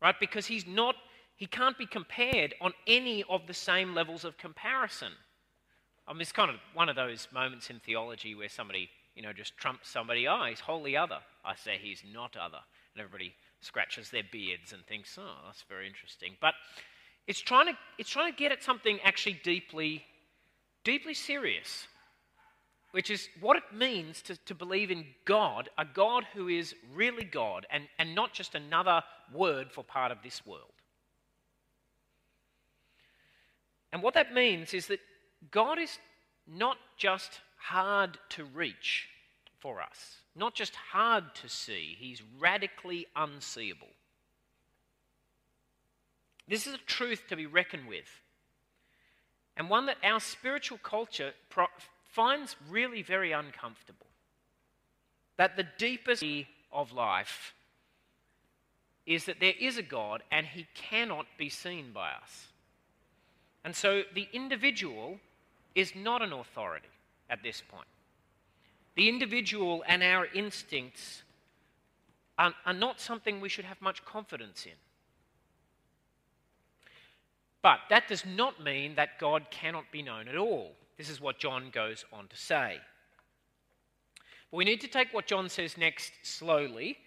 right? 0.02 0.18
Because 0.18 0.46
he's 0.46 0.66
not, 0.66 0.96
he 1.36 1.46
can't 1.46 1.78
be 1.78 1.86
compared 1.86 2.54
on 2.60 2.72
any 2.86 3.24
of 3.28 3.46
the 3.46 3.54
same 3.54 3.94
levels 3.94 4.24
of 4.24 4.36
comparison. 4.36 5.12
I 6.06 6.12
mean, 6.12 6.22
it's 6.22 6.32
kind 6.32 6.50
of 6.50 6.56
one 6.74 6.88
of 6.88 6.96
those 6.96 7.28
moments 7.32 7.70
in 7.70 7.80
theology 7.80 8.34
where 8.34 8.48
somebody, 8.48 8.90
you 9.14 9.22
know, 9.22 9.32
just 9.32 9.56
trumps 9.56 9.88
somebody. 9.88 10.28
Oh, 10.28 10.44
he's 10.44 10.60
wholly 10.60 10.96
other. 10.96 11.18
I 11.44 11.54
say 11.54 11.78
he's 11.80 12.02
not 12.12 12.36
other. 12.36 12.58
And 12.94 13.02
everybody 13.02 13.34
scratches 13.60 14.10
their 14.10 14.22
beards 14.30 14.72
and 14.72 14.84
thinks, 14.86 15.16
oh, 15.18 15.36
that's 15.46 15.62
very 15.68 15.86
interesting. 15.86 16.36
But 16.40 16.54
it's 17.26 17.40
trying 17.40 17.66
to, 17.66 17.78
it's 17.96 18.10
trying 18.10 18.30
to 18.32 18.36
get 18.36 18.52
at 18.52 18.62
something 18.62 18.98
actually 19.02 19.40
deeply, 19.42 20.04
deeply 20.84 21.14
serious, 21.14 21.88
which 22.92 23.10
is 23.10 23.28
what 23.40 23.56
it 23.56 23.74
means 23.74 24.22
to, 24.22 24.36
to 24.44 24.54
believe 24.54 24.90
in 24.90 25.04
God, 25.24 25.68
a 25.76 25.84
God 25.84 26.24
who 26.34 26.48
is 26.48 26.74
really 26.94 27.24
God 27.24 27.66
and, 27.70 27.88
and 27.98 28.14
not 28.14 28.32
just 28.32 28.54
another 28.54 29.02
word 29.32 29.72
for 29.72 29.82
part 29.82 30.12
of 30.12 30.18
this 30.22 30.46
world. 30.46 30.70
And 33.92 34.02
what 34.02 34.14
that 34.14 34.34
means 34.34 34.74
is 34.74 34.86
that 34.88 35.00
God 35.50 35.78
is 35.78 35.98
not 36.46 36.76
just 36.96 37.40
hard 37.56 38.18
to 38.30 38.44
reach 38.44 39.08
for 39.60 39.80
us, 39.80 40.16
not 40.36 40.54
just 40.54 40.74
hard 40.74 41.34
to 41.36 41.48
see, 41.48 41.96
He's 41.98 42.22
radically 42.38 43.06
unseeable. 43.16 43.88
This 46.46 46.66
is 46.66 46.74
a 46.74 46.78
truth 46.86 47.22
to 47.28 47.36
be 47.36 47.46
reckoned 47.46 47.88
with, 47.88 48.08
and 49.56 49.70
one 49.70 49.86
that 49.86 49.98
our 50.02 50.20
spiritual 50.20 50.78
culture 50.78 51.32
pro- 51.48 51.66
finds 52.04 52.56
really 52.68 53.02
very 53.02 53.32
uncomfortable. 53.32 54.06
That 55.36 55.56
the 55.56 55.66
deepest 55.78 56.24
of 56.72 56.92
life 56.92 57.54
is 59.06 59.26
that 59.26 59.40
there 59.40 59.54
is 59.58 59.76
a 59.76 59.82
God 59.82 60.22
and 60.30 60.46
He 60.46 60.66
cannot 60.74 61.26
be 61.38 61.48
seen 61.48 61.92
by 61.92 62.10
us. 62.10 62.48
And 63.64 63.74
so 63.74 64.02
the 64.14 64.28
individual 64.32 65.18
is 65.74 65.94
not 65.94 66.22
an 66.22 66.32
authority 66.32 66.88
at 67.30 67.42
this 67.42 67.62
point. 67.68 67.86
The 68.96 69.08
individual 69.08 69.82
and 69.86 70.02
our 70.02 70.26
instincts 70.26 71.22
are, 72.38 72.54
are 72.64 72.74
not 72.74 73.00
something 73.00 73.40
we 73.40 73.48
should 73.48 73.64
have 73.64 73.80
much 73.80 74.04
confidence 74.04 74.66
in. 74.66 74.72
But 77.64 77.80
that 77.88 78.08
does 78.08 78.26
not 78.26 78.62
mean 78.62 78.94
that 78.96 79.18
God 79.18 79.46
cannot 79.50 79.90
be 79.90 80.02
known 80.02 80.28
at 80.28 80.36
all. 80.36 80.72
This 80.98 81.08
is 81.08 81.18
what 81.18 81.38
John 81.38 81.70
goes 81.72 82.04
on 82.12 82.28
to 82.28 82.36
say. 82.36 82.76
But 84.50 84.58
we 84.58 84.66
need 84.66 84.82
to 84.82 84.86
take 84.86 85.14
what 85.14 85.26
John 85.26 85.48
says 85.48 85.78
next 85.78 86.12
slowly, 86.22 86.98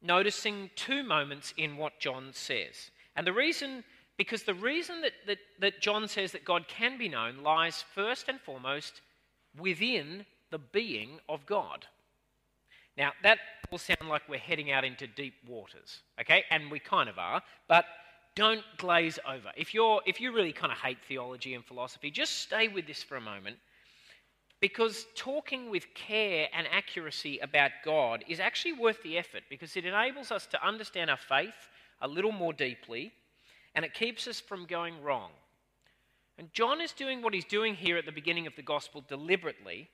noticing 0.00 0.70
two 0.74 1.02
moments 1.02 1.52
in 1.58 1.76
what 1.76 2.00
John 2.00 2.30
says. 2.32 2.90
And 3.14 3.26
the 3.26 3.34
reason 3.34 3.84
because 4.16 4.42
the 4.42 4.54
reason 4.54 5.02
that, 5.02 5.12
that, 5.26 5.38
that 5.60 5.80
John 5.80 6.08
says 6.08 6.32
that 6.32 6.44
God 6.44 6.66
can 6.66 6.96
be 6.98 7.08
known 7.08 7.42
lies 7.42 7.84
first 7.94 8.28
and 8.28 8.40
foremost 8.40 9.02
within 9.58 10.24
the 10.50 10.58
being 10.58 11.20
of 11.28 11.44
God. 11.46 11.86
Now, 12.98 13.12
that 13.22 13.38
will 13.70 13.78
sound 13.78 14.08
like 14.10 14.28
we're 14.28 14.38
heading 14.38 14.70
out 14.70 14.84
into 14.84 15.06
deep 15.06 15.34
waters, 15.46 16.00
okay? 16.20 16.44
And 16.50 16.70
we 16.70 16.78
kind 16.78 17.08
of 17.08 17.18
are, 17.18 17.40
but 17.66 17.86
don't 18.40 18.64
glaze 18.78 19.18
over. 19.28 19.50
If, 19.54 19.74
you're, 19.74 20.00
if 20.06 20.18
you 20.18 20.32
really 20.32 20.52
kind 20.52 20.72
of 20.72 20.78
hate 20.78 20.96
theology 21.06 21.52
and 21.52 21.62
philosophy, 21.62 22.10
just 22.10 22.38
stay 22.38 22.68
with 22.68 22.86
this 22.86 23.02
for 23.02 23.16
a 23.16 23.20
moment 23.20 23.58
because 24.60 25.04
talking 25.14 25.68
with 25.68 25.92
care 25.92 26.48
and 26.54 26.66
accuracy 26.72 27.38
about 27.40 27.70
God 27.84 28.24
is 28.26 28.40
actually 28.40 28.72
worth 28.72 29.02
the 29.02 29.18
effort 29.18 29.42
because 29.50 29.76
it 29.76 29.84
enables 29.84 30.30
us 30.32 30.46
to 30.46 30.66
understand 30.66 31.10
our 31.10 31.18
faith 31.18 31.68
a 32.00 32.08
little 32.08 32.32
more 32.32 32.54
deeply 32.54 33.12
and 33.74 33.84
it 33.84 33.92
keeps 33.92 34.26
us 34.26 34.40
from 34.40 34.64
going 34.64 35.02
wrong. 35.02 35.32
And 36.38 36.50
John 36.54 36.80
is 36.80 36.92
doing 36.92 37.20
what 37.20 37.34
he's 37.34 37.44
doing 37.44 37.74
here 37.74 37.98
at 37.98 38.06
the 38.06 38.10
beginning 38.10 38.46
of 38.46 38.56
the 38.56 38.62
gospel 38.62 39.04
deliberately 39.06 39.90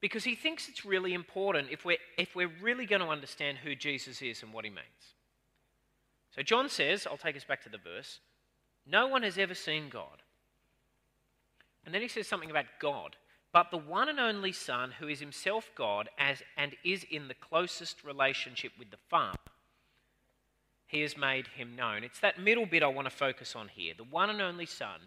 because 0.00 0.24
he 0.24 0.36
thinks 0.36 0.70
it's 0.70 0.86
really 0.86 1.12
important 1.12 1.68
if 1.70 1.84
we're, 1.84 1.98
if 2.16 2.34
we're 2.34 2.50
really 2.62 2.86
going 2.86 3.02
to 3.02 3.08
understand 3.08 3.58
who 3.58 3.74
Jesus 3.74 4.22
is 4.22 4.42
and 4.42 4.54
what 4.54 4.64
he 4.64 4.70
means. 4.70 5.12
So 6.34 6.42
John 6.42 6.68
says, 6.68 7.06
I'll 7.06 7.16
take 7.16 7.36
us 7.36 7.44
back 7.44 7.62
to 7.62 7.68
the 7.68 7.78
verse, 7.78 8.20
no 8.86 9.06
one 9.06 9.22
has 9.22 9.38
ever 9.38 9.54
seen 9.54 9.88
God. 9.88 10.22
And 11.84 11.94
then 11.94 12.02
he 12.02 12.08
says 12.08 12.26
something 12.26 12.50
about 12.50 12.66
God. 12.80 13.16
But 13.52 13.70
the 13.70 13.76
one 13.76 14.08
and 14.08 14.18
only 14.18 14.52
Son, 14.52 14.92
who 14.98 15.08
is 15.08 15.20
himself 15.20 15.70
God 15.74 16.08
as, 16.18 16.42
and 16.56 16.74
is 16.84 17.04
in 17.10 17.28
the 17.28 17.34
closest 17.34 18.02
relationship 18.02 18.72
with 18.78 18.90
the 18.90 18.96
Father, 19.10 19.38
he 20.86 21.02
has 21.02 21.16
made 21.16 21.48
him 21.48 21.76
known. 21.76 22.02
It's 22.02 22.20
that 22.20 22.40
middle 22.40 22.66
bit 22.66 22.82
I 22.82 22.86
want 22.86 23.06
to 23.06 23.14
focus 23.14 23.54
on 23.54 23.68
here. 23.68 23.94
The 23.96 24.04
one 24.04 24.30
and 24.30 24.40
only 24.40 24.66
Son, 24.66 25.00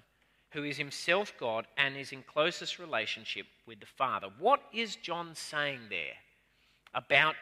who 0.51 0.63
is 0.63 0.77
himself 0.77 1.33
God 1.39 1.65
and 1.77 1.97
is 1.97 2.11
in 2.11 2.23
closest 2.23 2.77
relationship 2.79 3.45
with 3.65 3.79
the 3.79 3.85
Father. 3.85 4.27
What 4.39 4.61
is 4.73 4.95
John 4.95 5.33
saying 5.33 5.81
there 5.89 6.13
about 6.93 7.35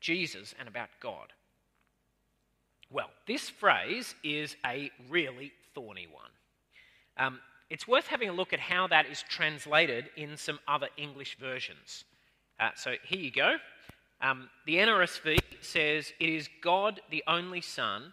Jesus 0.00 0.54
and 0.58 0.68
about 0.68 0.88
God? 1.00 1.32
Well, 2.92 3.08
this 3.26 3.48
phrase 3.48 4.14
is 4.22 4.54
a 4.66 4.90
really 5.08 5.52
thorny 5.74 6.06
one. 6.06 6.30
Um, 7.16 7.40
it's 7.70 7.88
worth 7.88 8.06
having 8.06 8.28
a 8.28 8.34
look 8.34 8.52
at 8.52 8.60
how 8.60 8.86
that 8.88 9.06
is 9.06 9.24
translated 9.30 10.10
in 10.14 10.36
some 10.36 10.58
other 10.68 10.88
English 10.98 11.38
versions. 11.40 12.04
Uh, 12.60 12.68
so 12.76 12.94
here 13.02 13.18
you 13.18 13.30
go. 13.30 13.56
Um, 14.20 14.50
the 14.66 14.74
NRSV 14.74 15.38
says 15.62 16.12
it 16.20 16.28
is 16.28 16.50
God, 16.60 17.00
the 17.10 17.24
only 17.26 17.62
Son, 17.62 18.12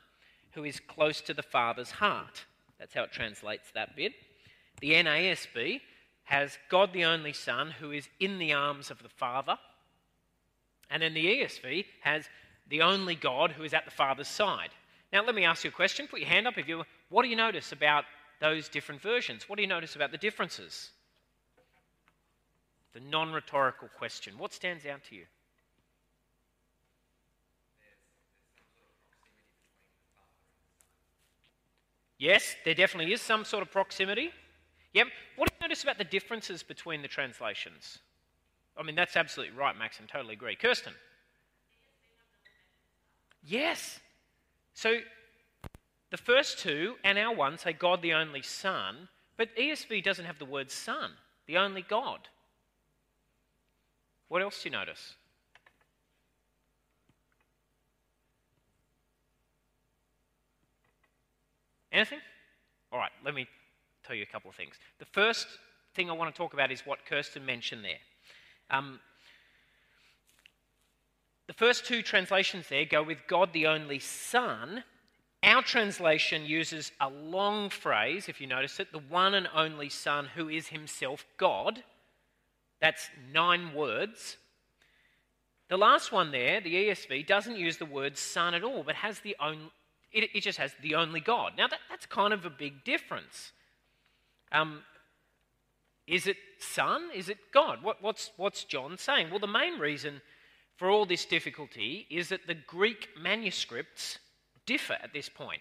who 0.51 0.63
is 0.63 0.79
close 0.79 1.19
to 1.21 1.33
the 1.33 1.43
Father's 1.43 1.91
heart. 1.91 2.45
That's 2.79 2.93
how 2.93 3.03
it 3.03 3.11
translates 3.11 3.71
that 3.71 3.97
bit. 3.97 4.13
The 4.79 4.93
NASB 4.93 5.81
has 6.23 6.57
God, 6.69 6.93
the 6.93 7.03
only 7.03 7.33
Son, 7.33 7.71
who 7.81 7.91
is 7.91 8.07
in 8.21 8.39
the 8.39 8.53
arms 8.53 8.91
of 8.91 9.03
the 9.03 9.09
Father. 9.09 9.57
And 10.89 11.03
then 11.03 11.13
the 11.13 11.25
ESV 11.25 11.83
has 12.01 12.29
the 12.69 12.81
only 12.81 13.15
God 13.15 13.51
who 13.51 13.63
is 13.63 13.73
at 13.73 13.85
the 13.85 13.91
Father's 13.91 14.27
side. 14.27 14.69
Now, 15.11 15.25
let 15.25 15.35
me 15.35 15.43
ask 15.43 15.63
you 15.63 15.69
a 15.69 15.73
question. 15.73 16.07
Put 16.07 16.19
your 16.19 16.29
hand 16.29 16.47
up 16.47 16.57
if 16.57 16.67
you. 16.67 16.83
What 17.09 17.23
do 17.23 17.29
you 17.29 17.35
notice 17.35 17.71
about 17.71 18.05
those 18.39 18.69
different 18.69 19.01
versions? 19.01 19.49
What 19.49 19.55
do 19.55 19.63
you 19.63 19.67
notice 19.67 19.95
about 19.95 20.11
the 20.11 20.17
differences? 20.17 20.91
The 22.93 22.99
non 22.99 23.31
rhetorical 23.31 23.89
question. 23.97 24.37
What 24.37 24.53
stands 24.53 24.85
out 24.85 25.03
to 25.09 25.15
you? 25.15 25.25
Yes, 32.19 32.55
there 32.65 32.73
definitely 32.73 33.13
is 33.13 33.21
some 33.21 33.45
sort 33.45 33.63
of 33.63 33.71
proximity. 33.71 34.31
Yep. 34.93 35.07
What 35.37 35.47
do 35.47 35.55
you 35.55 35.67
notice 35.67 35.83
about 35.83 35.97
the 35.97 36.03
differences 36.03 36.63
between 36.63 37.01
the 37.01 37.07
translations? 37.07 37.99
I 38.77 38.83
mean, 38.83 38.95
that's 38.95 39.15
absolutely 39.15 39.55
right, 39.55 39.77
Max, 39.77 39.99
and 39.99 40.07
totally 40.07 40.33
agree. 40.33 40.55
Kirsten? 40.55 40.93
Yes. 43.43 43.99
So 44.73 44.99
the 46.11 46.17
first 46.17 46.59
two 46.59 46.95
and 47.03 47.17
our 47.17 47.33
one 47.33 47.57
say 47.57 47.73
God 47.73 48.01
the 48.01 48.13
only 48.13 48.41
Son, 48.41 49.09
but 49.37 49.55
ESV 49.55 50.03
doesn't 50.03 50.25
have 50.25 50.39
the 50.39 50.45
word 50.45 50.71
Son, 50.71 51.11
the 51.47 51.57
only 51.57 51.81
God. 51.81 52.27
What 54.27 54.41
else 54.41 54.61
do 54.61 54.69
you 54.69 54.73
notice? 54.73 55.15
Anything? 61.91 62.19
All 62.91 62.99
right, 62.99 63.11
let 63.25 63.33
me 63.33 63.47
tell 64.05 64.15
you 64.15 64.23
a 64.23 64.31
couple 64.31 64.49
of 64.49 64.55
things. 64.55 64.75
The 64.99 65.05
first 65.05 65.47
thing 65.95 66.09
I 66.09 66.13
want 66.13 66.33
to 66.33 66.37
talk 66.37 66.53
about 66.53 66.71
is 66.71 66.81
what 66.85 67.05
Kirsten 67.05 67.45
mentioned 67.45 67.83
there. 67.83 67.99
Um, 68.69 68.99
the 71.49 71.53
first 71.53 71.83
two 71.83 72.03
translations 72.03 72.67
there 72.69 72.85
go 72.85 73.01
with 73.01 73.25
God 73.25 73.53
the 73.53 73.65
only 73.65 73.97
Son. 73.97 74.83
Our 75.41 75.63
translation 75.63 76.45
uses 76.45 76.91
a 77.01 77.09
long 77.09 77.71
phrase, 77.71 78.29
if 78.29 78.39
you 78.39 78.45
notice 78.45 78.79
it, 78.79 78.91
the 78.91 78.99
one 78.99 79.33
and 79.33 79.49
only 79.55 79.89
Son 79.89 80.27
who 80.35 80.47
is 80.47 80.67
himself 80.67 81.25
God. 81.37 81.83
That's 82.79 83.09
nine 83.33 83.73
words. 83.73 84.37
The 85.69 85.77
last 85.77 86.11
one 86.11 86.29
there, 86.29 86.61
the 86.61 86.75
ESV, 86.75 87.25
doesn't 87.25 87.55
use 87.55 87.77
the 87.77 87.85
word 87.87 88.15
Son 88.15 88.53
at 88.53 88.63
all, 88.63 88.83
but 88.83 88.93
has 88.93 89.21
the 89.21 89.35
only, 89.39 89.71
it, 90.11 90.29
it, 90.35 90.41
just 90.41 90.59
has 90.59 90.75
the 90.83 90.93
only 90.93 91.19
God. 91.19 91.53
Now, 91.57 91.67
that, 91.67 91.79
that's 91.89 92.05
kind 92.05 92.31
of 92.31 92.45
a 92.45 92.51
big 92.51 92.83
difference. 92.83 93.53
Um, 94.51 94.83
is 96.05 96.27
it 96.27 96.37
Son? 96.59 97.09
Is 97.11 97.27
it 97.27 97.39
God? 97.51 97.81
What, 97.81 98.03
what's, 98.03 98.29
what's 98.37 98.65
John 98.65 98.99
saying? 98.99 99.31
Well, 99.31 99.39
the 99.39 99.47
main 99.47 99.79
reason 99.79 100.21
for 100.79 100.89
all 100.89 101.05
this 101.05 101.25
difficulty 101.25 102.07
is 102.09 102.29
that 102.29 102.47
the 102.47 102.55
Greek 102.55 103.09
manuscripts 103.21 104.17
differ 104.65 104.97
at 105.03 105.11
this 105.11 105.27
point. 105.27 105.59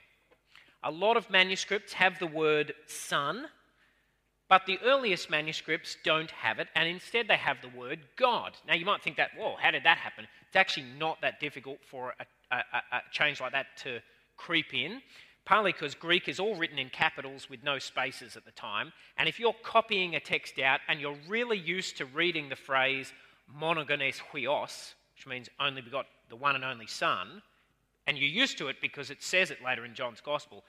A 0.85 0.93
lot 0.93 1.17
of 1.17 1.29
manuscripts 1.29 1.93
have 1.95 2.21
the 2.21 2.29
word 2.29 2.73
Son, 2.87 3.47
but 4.49 4.65
the 4.65 4.79
earliest 4.85 5.29
manuscripts 5.29 5.97
don't 6.05 6.31
have 6.31 6.61
it, 6.61 6.69
and 6.77 6.89
instead 6.89 7.27
they 7.27 7.37
have 7.37 7.57
the 7.61 7.77
word 7.77 7.99
God. 8.17 8.53
Now, 8.69 8.75
you 8.75 8.87
might 8.87 9.03
think 9.03 9.17
that, 9.17 9.31
whoa, 9.37 9.57
how 9.61 9.73
did 9.73 9.83
that 9.83 9.99
happen? 9.99 10.25
It's 10.47 10.55
actually 10.57 10.87
not 10.97 11.21
that 11.21 11.41
difficult 11.41 11.79
for 11.91 12.15
a, 12.21 12.55
a, 12.55 12.59
a 12.93 13.01
change 13.11 13.41
like 13.41 13.53
that 13.53 13.67
to 13.79 13.99
creep 14.37 14.73
in, 14.73 15.03
partly 15.45 15.73
because 15.73 15.97
Greek 15.97 16.29
is 16.29 16.39
all 16.39 16.55
written 16.55 16.79
in 16.79 16.91
capitals 16.91 17.51
with 17.51 17.65
no 17.65 17.81
spaces 17.81 18.37
at 18.37 18.45
the 18.45 18.53
time. 18.53 18.93
And 19.17 19.29
if 19.29 19.41
you're 19.41 19.57
copying 19.65 20.15
a 20.15 20.21
text 20.21 20.61
out 20.61 20.79
and 20.87 21.01
you're 21.01 21.19
really 21.27 21.59
used 21.59 21.97
to 21.97 22.05
reading 22.05 22.49
the 22.49 22.57
phrase 22.57 23.13
monogenes 23.61 24.21
huios, 24.33 24.95
which 25.19 25.27
means 25.27 25.49
only 25.59 25.83
begot 25.83 26.07
the 26.29 26.37
one 26.37 26.55
and 26.55 26.65
only 26.65 26.87
Son, 26.87 27.43
and 28.07 28.17
you're 28.17 28.29
used 28.29 28.57
to 28.59 28.69
it 28.69 28.77
because 28.81 29.11
it 29.11 29.21
says 29.21 29.51
it 29.51 29.65
later 29.65 29.85
in 29.85 29.95
John's 29.95 30.21
Gospel. 30.21 30.63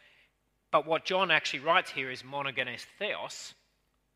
But 0.71 0.87
what 0.87 1.05
John 1.05 1.29
actually 1.29 1.59
writes 1.59 1.91
here 1.91 2.09
is 2.09 2.23
monogenes 2.23 2.85
theos, 2.97 3.53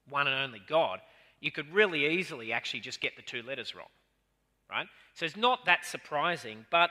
one 0.10 0.28
and 0.28 0.36
only 0.36 0.62
God. 0.68 1.02
You 1.40 1.52
could 1.52 1.72
really 1.72 2.08
easily 2.08 2.52
actually 2.52 2.80
just 2.80 3.00
get 3.00 3.16
the 3.16 3.22
two 3.22 3.44
letters 3.44 3.76
wrong, 3.76 3.88
right? 4.72 4.88
So 5.14 5.26
it's 5.26 5.38
not 5.38 5.66
that 5.66 5.86
surprising, 5.86 6.66
but 6.72 6.90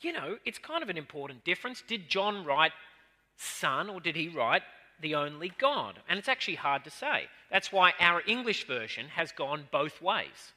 you 0.00 0.12
know, 0.12 0.38
it's 0.46 0.58
kind 0.58 0.82
of 0.82 0.88
an 0.88 0.96
important 0.96 1.44
difference. 1.44 1.82
Did 1.86 2.08
John 2.08 2.46
write 2.46 2.72
Son 3.36 3.90
or 3.90 4.00
did 4.00 4.16
he 4.16 4.28
write 4.28 4.62
the 5.00 5.16
only 5.16 5.52
God? 5.58 5.98
And 6.08 6.18
it's 6.18 6.28
actually 6.28 6.56
hard 6.56 6.84
to 6.84 6.90
say. 6.90 7.24
That's 7.50 7.70
why 7.70 7.92
our 8.00 8.22
English 8.26 8.66
version 8.66 9.08
has 9.08 9.32
gone 9.32 9.68
both 9.70 10.00
ways. 10.00 10.52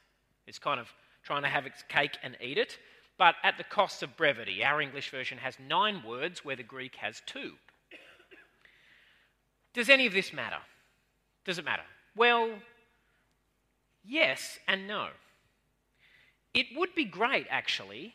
It's 0.46 0.58
kind 0.58 0.80
of 0.80 0.92
trying 1.28 1.42
to 1.42 1.48
have 1.48 1.66
its 1.66 1.84
cake 1.90 2.16
and 2.22 2.38
eat 2.40 2.56
it, 2.56 2.78
but 3.18 3.34
at 3.42 3.58
the 3.58 3.64
cost 3.64 4.02
of 4.02 4.16
brevity. 4.16 4.64
Our 4.64 4.80
English 4.80 5.10
version 5.10 5.36
has 5.36 5.58
nine 5.58 6.02
words 6.02 6.42
where 6.42 6.56
the 6.56 6.62
Greek 6.62 6.94
has 6.96 7.20
two. 7.26 7.52
Does 9.74 9.90
any 9.90 10.06
of 10.06 10.14
this 10.14 10.32
matter? 10.32 10.56
Does 11.44 11.58
it 11.58 11.66
matter? 11.66 11.82
Well, 12.16 12.48
yes 14.02 14.58
and 14.66 14.88
no. 14.88 15.08
It 16.54 16.68
would 16.74 16.94
be 16.94 17.04
great, 17.04 17.46
actually, 17.50 18.14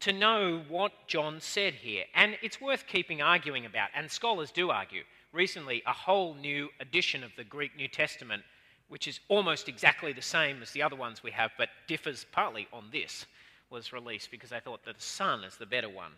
to 0.00 0.12
know 0.12 0.64
what 0.68 0.90
John 1.06 1.40
said 1.40 1.74
here. 1.74 2.06
And 2.12 2.36
it's 2.42 2.60
worth 2.60 2.88
keeping 2.88 3.22
arguing 3.22 3.66
about, 3.66 3.90
and 3.94 4.10
scholars 4.10 4.50
do 4.50 4.70
argue. 4.70 5.04
Recently, 5.32 5.80
a 5.86 5.92
whole 5.92 6.34
new 6.34 6.70
edition 6.80 7.22
of 7.22 7.30
the 7.36 7.44
Greek 7.44 7.76
New 7.76 7.86
Testament, 7.86 8.42
which 8.88 9.06
is 9.06 9.20
almost 9.28 9.68
exactly 9.68 10.12
the 10.12 10.22
same 10.22 10.62
as 10.62 10.70
the 10.70 10.82
other 10.82 10.96
ones 10.96 11.22
we 11.22 11.30
have, 11.30 11.50
but 11.58 11.68
differs 11.86 12.26
partly 12.32 12.66
on 12.72 12.84
this, 12.90 13.26
was 13.70 13.92
released 13.92 14.30
because 14.30 14.50
they 14.50 14.60
thought 14.60 14.84
that 14.84 14.96
the 14.96 15.02
Son 15.02 15.44
is 15.44 15.56
the 15.56 15.66
better 15.66 15.88
one. 15.88 16.12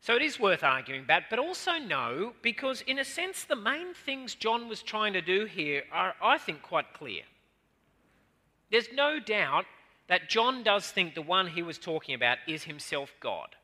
So 0.00 0.14
it 0.14 0.22
is 0.22 0.38
worth 0.38 0.62
arguing 0.62 1.02
about, 1.02 1.24
but 1.28 1.40
also 1.40 1.72
no, 1.72 2.34
because 2.40 2.82
in 2.82 3.00
a 3.00 3.04
sense, 3.04 3.44
the 3.44 3.56
main 3.56 3.94
things 3.94 4.34
John 4.36 4.68
was 4.68 4.82
trying 4.82 5.12
to 5.14 5.20
do 5.20 5.44
here 5.44 5.82
are, 5.92 6.14
I 6.22 6.38
think, 6.38 6.62
quite 6.62 6.94
clear. 6.94 7.22
There's 8.70 8.92
no 8.94 9.18
doubt 9.18 9.64
that 10.08 10.28
John 10.28 10.62
does 10.62 10.88
think 10.88 11.14
the 11.14 11.22
one 11.22 11.48
he 11.48 11.62
was 11.62 11.78
talking 11.78 12.14
about 12.14 12.38
is 12.46 12.64
himself 12.64 13.12
God. 13.20 13.56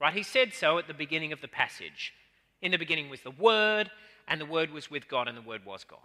Right? 0.00 0.14
He 0.14 0.22
said 0.22 0.52
so 0.52 0.78
at 0.78 0.88
the 0.88 0.94
beginning 0.94 1.32
of 1.32 1.40
the 1.40 1.48
passage. 1.48 2.14
In 2.60 2.72
the 2.72 2.78
beginning 2.78 3.10
was 3.10 3.20
the 3.20 3.30
Word, 3.30 3.90
and 4.26 4.40
the 4.40 4.46
Word 4.46 4.70
was 4.70 4.90
with 4.90 5.08
God, 5.08 5.28
and 5.28 5.36
the 5.36 5.42
Word 5.42 5.64
was 5.64 5.84
God. 5.84 5.98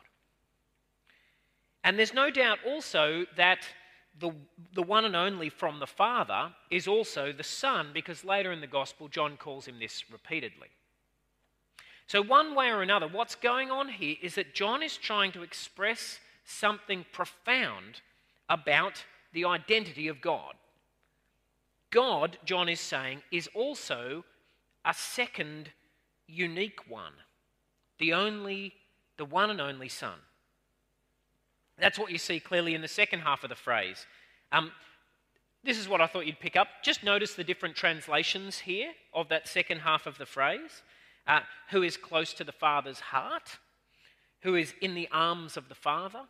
And 1.88 1.98
there's 1.98 2.14
no 2.14 2.30
doubt 2.30 2.60
also 2.68 3.26
that 3.38 3.60
the, 4.20 4.32
the 4.74 4.84
one 4.84 5.06
and 5.06 5.16
only 5.16 5.48
from 5.48 5.80
the 5.80 5.88
Father 5.88 6.52
is 6.70 6.86
also 6.86 7.32
the 7.32 7.46
Son, 7.46 7.92
because 7.94 8.26
later 8.26 8.52
in 8.52 8.60
the 8.60 8.68
Gospel, 8.68 9.08
John 9.08 9.38
calls 9.38 9.70
him 9.70 9.80
this 9.80 10.04
repeatedly. 10.12 10.68
So, 12.08 12.22
one 12.22 12.56
way 12.56 12.72
or 12.72 12.82
another, 12.82 13.08
what's 13.08 13.36
going 13.36 13.72
on 13.72 13.88
here 13.88 14.18
is 14.22 14.36
that 14.36 14.54
John 14.54 14.84
is 14.84 14.98
trying 14.98 15.32
to 15.32 15.44
express 15.44 16.20
something 16.44 17.06
profound 17.14 18.02
about 18.50 19.06
the 19.32 19.46
identity 19.46 20.10
of 20.10 20.20
God. 20.20 20.56
God, 21.90 22.38
John 22.44 22.68
is 22.68 22.82
saying, 22.82 23.22
is 23.32 23.48
also 23.56 24.26
a 24.84 24.94
second 24.94 25.70
unique 26.28 26.82
one, 26.90 27.14
the 27.98 28.12
only, 28.12 28.74
the 29.16 29.24
one 29.24 29.50
and 29.50 29.62
only 29.62 29.88
Son. 29.88 30.20
That's 31.80 32.00
what 32.00 32.12
you 32.12 32.18
see 32.18 32.40
clearly 32.40 32.76
in 32.76 32.82
the 32.82 32.88
second 32.88 33.20
half 33.20 33.44
of 33.44 33.50
the 33.50 33.56
phrase. 33.56 34.06
Um, 34.52 34.72
this 35.64 35.78
is 35.78 35.88
what 35.88 36.02
I 36.02 36.08
thought 36.08 36.26
you'd 36.26 36.40
pick 36.40 36.56
up. 36.56 36.68
Just 36.84 37.04
notice 37.04 37.34
the 37.34 37.44
different 37.44 37.76
translations 37.76 38.60
here 38.60 38.92
of 39.14 39.30
that 39.30 39.48
second 39.48 39.80
half 39.80 40.08
of 40.08 40.18
the 40.18 40.26
phrase. 40.26 40.84
Uh, 41.28 41.42
who 41.72 41.84
is 41.84 41.98
close 41.98 42.34
to 42.34 42.46
the 42.46 42.54
Father's 42.54 43.02
heart, 43.02 43.58
who 44.44 44.56
is 44.56 44.74
in 44.80 44.96
the 44.96 45.10
arms 45.12 45.58
of 45.58 45.68
the 45.68 45.76
Father, 45.76 46.22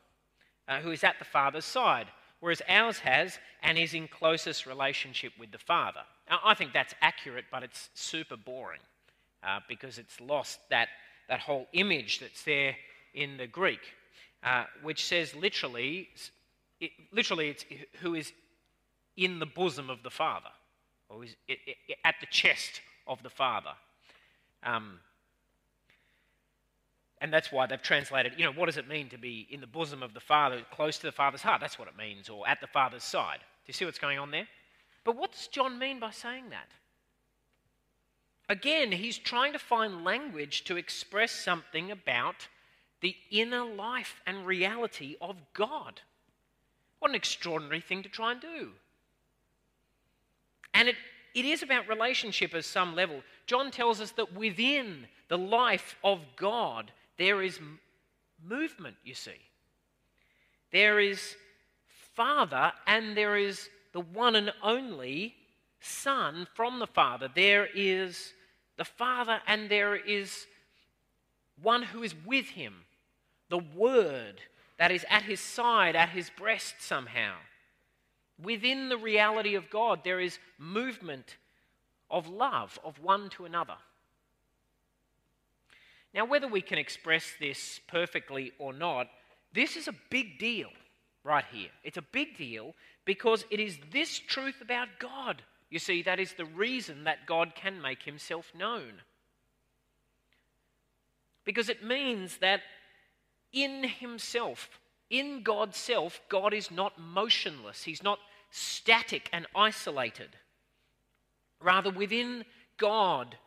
uh, 0.67 0.79
who 0.79 0.89
is 0.89 1.03
at 1.03 1.19
the 1.19 1.25
Father's 1.25 1.65
side 1.65 2.07
whereas 2.39 2.61
ours 2.67 2.99
has 2.99 3.39
and 3.63 3.77
is 3.77 3.93
in 3.93 4.07
closest 4.07 4.65
relationship 4.65 5.33
with 5.39 5.51
the 5.51 5.57
Father. 5.57 6.01
Now, 6.29 6.39
I 6.43 6.53
think 6.53 6.73
that's 6.73 6.93
accurate, 7.01 7.45
but 7.51 7.63
it's 7.63 7.89
super 7.93 8.37
boring 8.37 8.81
uh, 9.43 9.59
because 9.67 9.97
it's 9.97 10.19
lost 10.19 10.59
that, 10.69 10.89
that 11.29 11.39
whole 11.39 11.67
image 11.73 12.19
that's 12.19 12.43
there 12.43 12.75
in 13.13 13.37
the 13.37 13.47
Greek, 13.47 13.79
uh, 14.47 14.63
which 14.81 15.03
says 15.03 15.35
literally, 15.35 16.07
it, 16.79 16.91
literally, 17.11 17.49
it's 17.49 17.65
who 18.01 18.15
is 18.15 18.31
in 19.17 19.39
the 19.39 19.45
bosom 19.45 19.89
of 19.89 20.03
the 20.03 20.09
Father, 20.09 20.49
or 21.09 21.25
is 21.25 21.35
it, 21.49 21.57
it, 21.67 21.97
at 22.05 22.15
the 22.21 22.27
chest 22.27 22.79
of 23.07 23.21
the 23.23 23.29
Father. 23.29 23.71
Um, 24.63 24.99
and 27.19 27.33
that's 27.33 27.51
why 27.51 27.65
they've 27.65 27.81
translated, 27.81 28.33
you 28.37 28.45
know, 28.45 28.53
what 28.53 28.67
does 28.67 28.77
it 28.77 28.87
mean 28.87 29.09
to 29.09 29.17
be 29.17 29.47
in 29.49 29.59
the 29.59 29.67
bosom 29.67 30.01
of 30.01 30.13
the 30.13 30.19
Father, 30.21 30.61
close 30.71 30.97
to 30.99 31.07
the 31.07 31.11
Father's 31.11 31.41
heart? 31.41 31.59
That's 31.59 31.77
what 31.77 31.89
it 31.89 31.97
means, 31.97 32.29
or 32.29 32.47
at 32.47 32.61
the 32.61 32.67
Father's 32.67 33.03
side. 33.03 33.39
Do 33.39 33.67
you 33.67 33.73
see 33.73 33.83
what's 33.83 33.99
going 33.99 34.19
on 34.19 34.31
there? 34.31 34.47
But 35.03 35.17
what 35.17 35.33
does 35.33 35.47
John 35.47 35.77
mean 35.77 35.99
by 35.99 36.11
saying 36.11 36.51
that? 36.51 36.69
Again, 38.47 38.93
he's 38.93 39.17
trying 39.17 39.51
to 39.51 39.59
find 39.59 40.05
language 40.05 40.63
to 40.65 40.77
express 40.77 41.31
something 41.33 41.91
about 41.91 42.47
the 43.01 43.15
inner 43.31 43.63
life 43.63 44.21
and 44.25 44.45
reality 44.45 45.15
of 45.21 45.37
God. 45.53 46.01
What 46.99 47.09
an 47.09 47.15
extraordinary 47.15 47.81
thing 47.81 48.03
to 48.03 48.09
try 48.09 48.31
and 48.31 48.41
do. 48.41 48.69
And 50.73 50.89
it, 50.89 50.95
it 51.35 51.45
is 51.45 51.63
about 51.63 51.87
relationship 51.87 52.53
at 52.53 52.65
some 52.65 52.95
level. 52.95 53.21
John 53.45 53.71
tells 53.71 54.01
us 54.01 54.11
that 54.11 54.33
within 54.33 55.07
the 55.27 55.37
life 55.37 55.95
of 56.03 56.19
God, 56.35 56.91
there 57.17 57.41
is 57.41 57.59
movement, 58.43 58.95
you 59.03 59.13
see. 59.13 59.39
There 60.71 60.99
is 60.99 61.35
Father, 62.15 62.71
and 62.85 63.15
there 63.15 63.37
is 63.37 63.69
the 63.93 64.01
one 64.01 64.35
and 64.35 64.51
only 64.63 65.35
Son 65.79 66.47
from 66.55 66.79
the 66.79 66.87
Father. 66.87 67.29
There 67.33 67.67
is 67.73 68.33
the 68.77 68.85
Father, 68.85 69.39
and 69.47 69.69
there 69.69 69.95
is 69.95 70.47
one 71.61 71.83
who 71.83 72.03
is 72.03 72.13
with 72.25 72.47
him, 72.49 72.75
the 73.49 73.63
Word 73.75 74.41
that 74.77 74.91
is 74.91 75.05
at 75.09 75.23
his 75.23 75.39
side, 75.39 75.95
at 75.95 76.09
his 76.09 76.29
breast 76.29 76.75
somehow. 76.79 77.33
Within 78.41 78.89
the 78.89 78.97
reality 78.97 79.55
of 79.55 79.69
God, 79.69 80.01
there 80.03 80.19
is 80.19 80.37
movement 80.59 81.37
of 82.09 82.27
love 82.27 82.79
of 82.83 82.99
one 82.99 83.29
to 83.31 83.45
another. 83.45 83.77
Now, 86.13 86.25
whether 86.25 86.47
we 86.47 86.61
can 86.61 86.77
express 86.77 87.33
this 87.39 87.79
perfectly 87.87 88.51
or 88.59 88.73
not, 88.73 89.07
this 89.53 89.75
is 89.75 89.87
a 89.87 89.95
big 90.09 90.39
deal 90.39 90.69
right 91.23 91.45
here. 91.51 91.69
It's 91.83 91.97
a 91.97 92.01
big 92.01 92.37
deal 92.37 92.73
because 93.05 93.45
it 93.49 93.59
is 93.59 93.77
this 93.91 94.19
truth 94.19 94.61
about 94.61 94.87
God. 94.99 95.41
You 95.69 95.79
see, 95.79 96.01
that 96.03 96.19
is 96.19 96.33
the 96.33 96.45
reason 96.45 97.03
that 97.03 97.25
God 97.25 97.53
can 97.55 97.81
make 97.81 98.03
himself 98.03 98.51
known. 98.57 99.01
Because 101.43 101.69
it 101.69 101.83
means 101.83 102.37
that 102.37 102.61
in 103.53 103.83
himself, 103.83 104.79
in 105.09 105.43
God's 105.43 105.77
self, 105.77 106.21
God 106.29 106.53
is 106.53 106.69
not 106.69 106.99
motionless. 106.99 107.83
He's 107.83 108.03
not 108.03 108.19
static 108.51 109.29
and 109.31 109.45
isolated. 109.55 110.29
Rather, 111.61 111.89
within 111.89 112.45
God, 112.77 113.37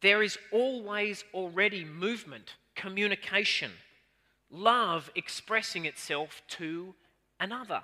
there 0.00 0.22
is 0.22 0.38
always 0.50 1.24
already 1.34 1.84
movement, 1.84 2.54
communication, 2.74 3.72
love 4.50 5.10
expressing 5.14 5.84
itself 5.84 6.42
to 6.48 6.94
another. 7.38 7.82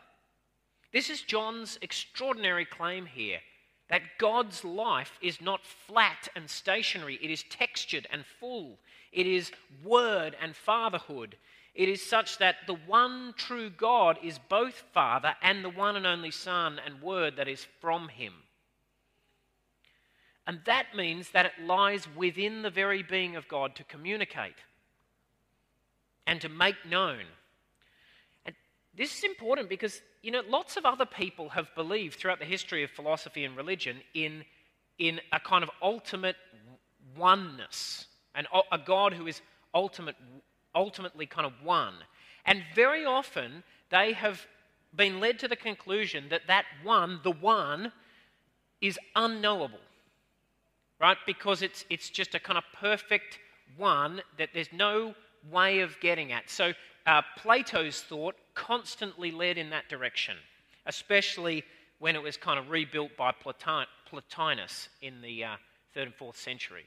This 0.93 1.11
is 1.11 1.23
John's 1.23 1.79
extraordinary 1.83 2.65
claim 2.65 3.07
here 3.07 3.41
that 3.89 4.19
God's 4.19 4.65
life 4.65 5.19
is 5.23 5.41
not 5.41 5.65
flat 5.65 6.29
and 6.37 6.49
stationary, 6.49 7.19
it 7.23 7.31
is 7.31 7.45
textured 7.45 8.07
and 8.11 8.25
full. 8.39 8.79
It 9.13 9.27
is 9.27 9.51
word 9.83 10.37
and 10.41 10.55
fatherhood. 10.55 11.37
It 11.75 11.89
is 11.89 12.05
such 12.05 12.39
that 12.39 12.57
the 12.67 12.75
one 12.75 13.35
true 13.37 13.71
God 13.71 14.19
is 14.23 14.39
both 14.39 14.83
Father 14.93 15.35
and 15.43 15.65
the 15.65 15.71
one 15.71 15.97
and 15.97 16.07
only 16.07 16.31
Son 16.31 16.81
and 16.85 17.01
Word 17.01 17.37
that 17.37 17.49
is 17.49 17.67
from 17.81 18.09
Him. 18.09 18.35
And 20.47 20.61
that 20.65 20.97
means 20.97 21.31
that 21.31 21.47
it 21.47 21.65
lies 21.65 22.09
within 22.17 22.63
the 22.63 22.71
very 22.71 23.03
being 23.03 23.37
of 23.37 23.49
God 23.49 23.77
to 23.77 23.85
communicate 23.85 24.57
and 26.27 26.41
to 26.41 26.49
make 26.49 26.85
known. 26.85 27.25
This 28.97 29.17
is 29.19 29.25
important 29.25 29.69
because, 29.69 30.01
you 30.23 30.31
know, 30.31 30.43
lots 30.49 30.77
of 30.77 30.85
other 30.85 31.07
people 31.07 31.49
have 31.51 31.75
believed 31.75 32.19
throughout 32.19 32.39
the 32.39 32.45
history 32.45 32.83
of 32.83 32.91
philosophy 32.91 33.45
and 33.45 33.57
religion 33.57 33.99
in, 34.15 34.45
in 34.99 35.21
a 35.33 35.39
kind 35.41 35.63
of 35.63 35.71
ultimate 35.81 36.37
oneness 37.17 38.07
and 38.35 38.47
a 38.73 38.79
God 38.79 39.13
who 39.13 39.27
is 39.27 39.41
ultimate, 39.75 40.17
ultimately 40.75 41.27
kind 41.27 41.47
of 41.47 41.53
one. 41.63 41.95
And 42.45 42.63
very 42.75 43.05
often 43.05 43.63
they 43.91 44.13
have 44.13 44.47
been 44.95 45.21
led 45.21 45.39
to 45.41 45.49
the 45.49 45.57
conclusion 45.57 46.27
that 46.31 46.43
that 46.47 46.65
one, 46.83 47.21
the 47.23 47.33
one, 47.33 47.93
is 48.81 48.99
unknowable, 49.17 49.81
right? 51.01 51.17
Because 51.27 51.63
it's, 51.63 51.85
it's 51.91 52.11
just 52.11 52.35
a 52.35 52.41
kind 52.41 52.57
of 52.57 52.65
perfect 52.79 53.39
one 53.77 54.23
that 54.39 54.51
there's 54.55 54.73
no 54.73 55.15
way 55.51 55.81
of 55.81 55.99
getting 56.01 56.33
at. 56.33 56.49
So 56.49 56.73
uh, 57.07 57.23
Plato's 57.37 58.03
thought 58.03 58.37
constantly 58.59 59.31
led 59.31 59.57
in 59.57 59.71
that 59.71 59.89
direction, 59.89 60.37
especially 60.85 61.63
when 62.01 62.17
it 62.17 62.23
was 62.23 62.37
kind 62.37 62.59
of 62.59 62.71
rebuilt 62.71 63.17
by 63.17 63.33
Plotinus 63.33 64.89
in 65.01 65.23
the 65.23 65.45
uh, 65.45 65.57
third 65.95 66.09
and 66.09 66.15
fourth 66.15 66.37
century. 66.37 66.85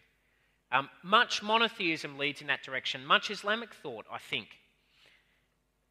Um, 0.71 0.89
much 1.01 1.41
monotheism 1.41 2.17
leads 2.17 2.41
in 2.41 2.47
that 2.47 2.63
direction, 2.63 3.05
much 3.05 3.31
Islamic 3.31 3.73
thought, 3.73 4.05
I 4.11 4.17
think, 4.17 4.47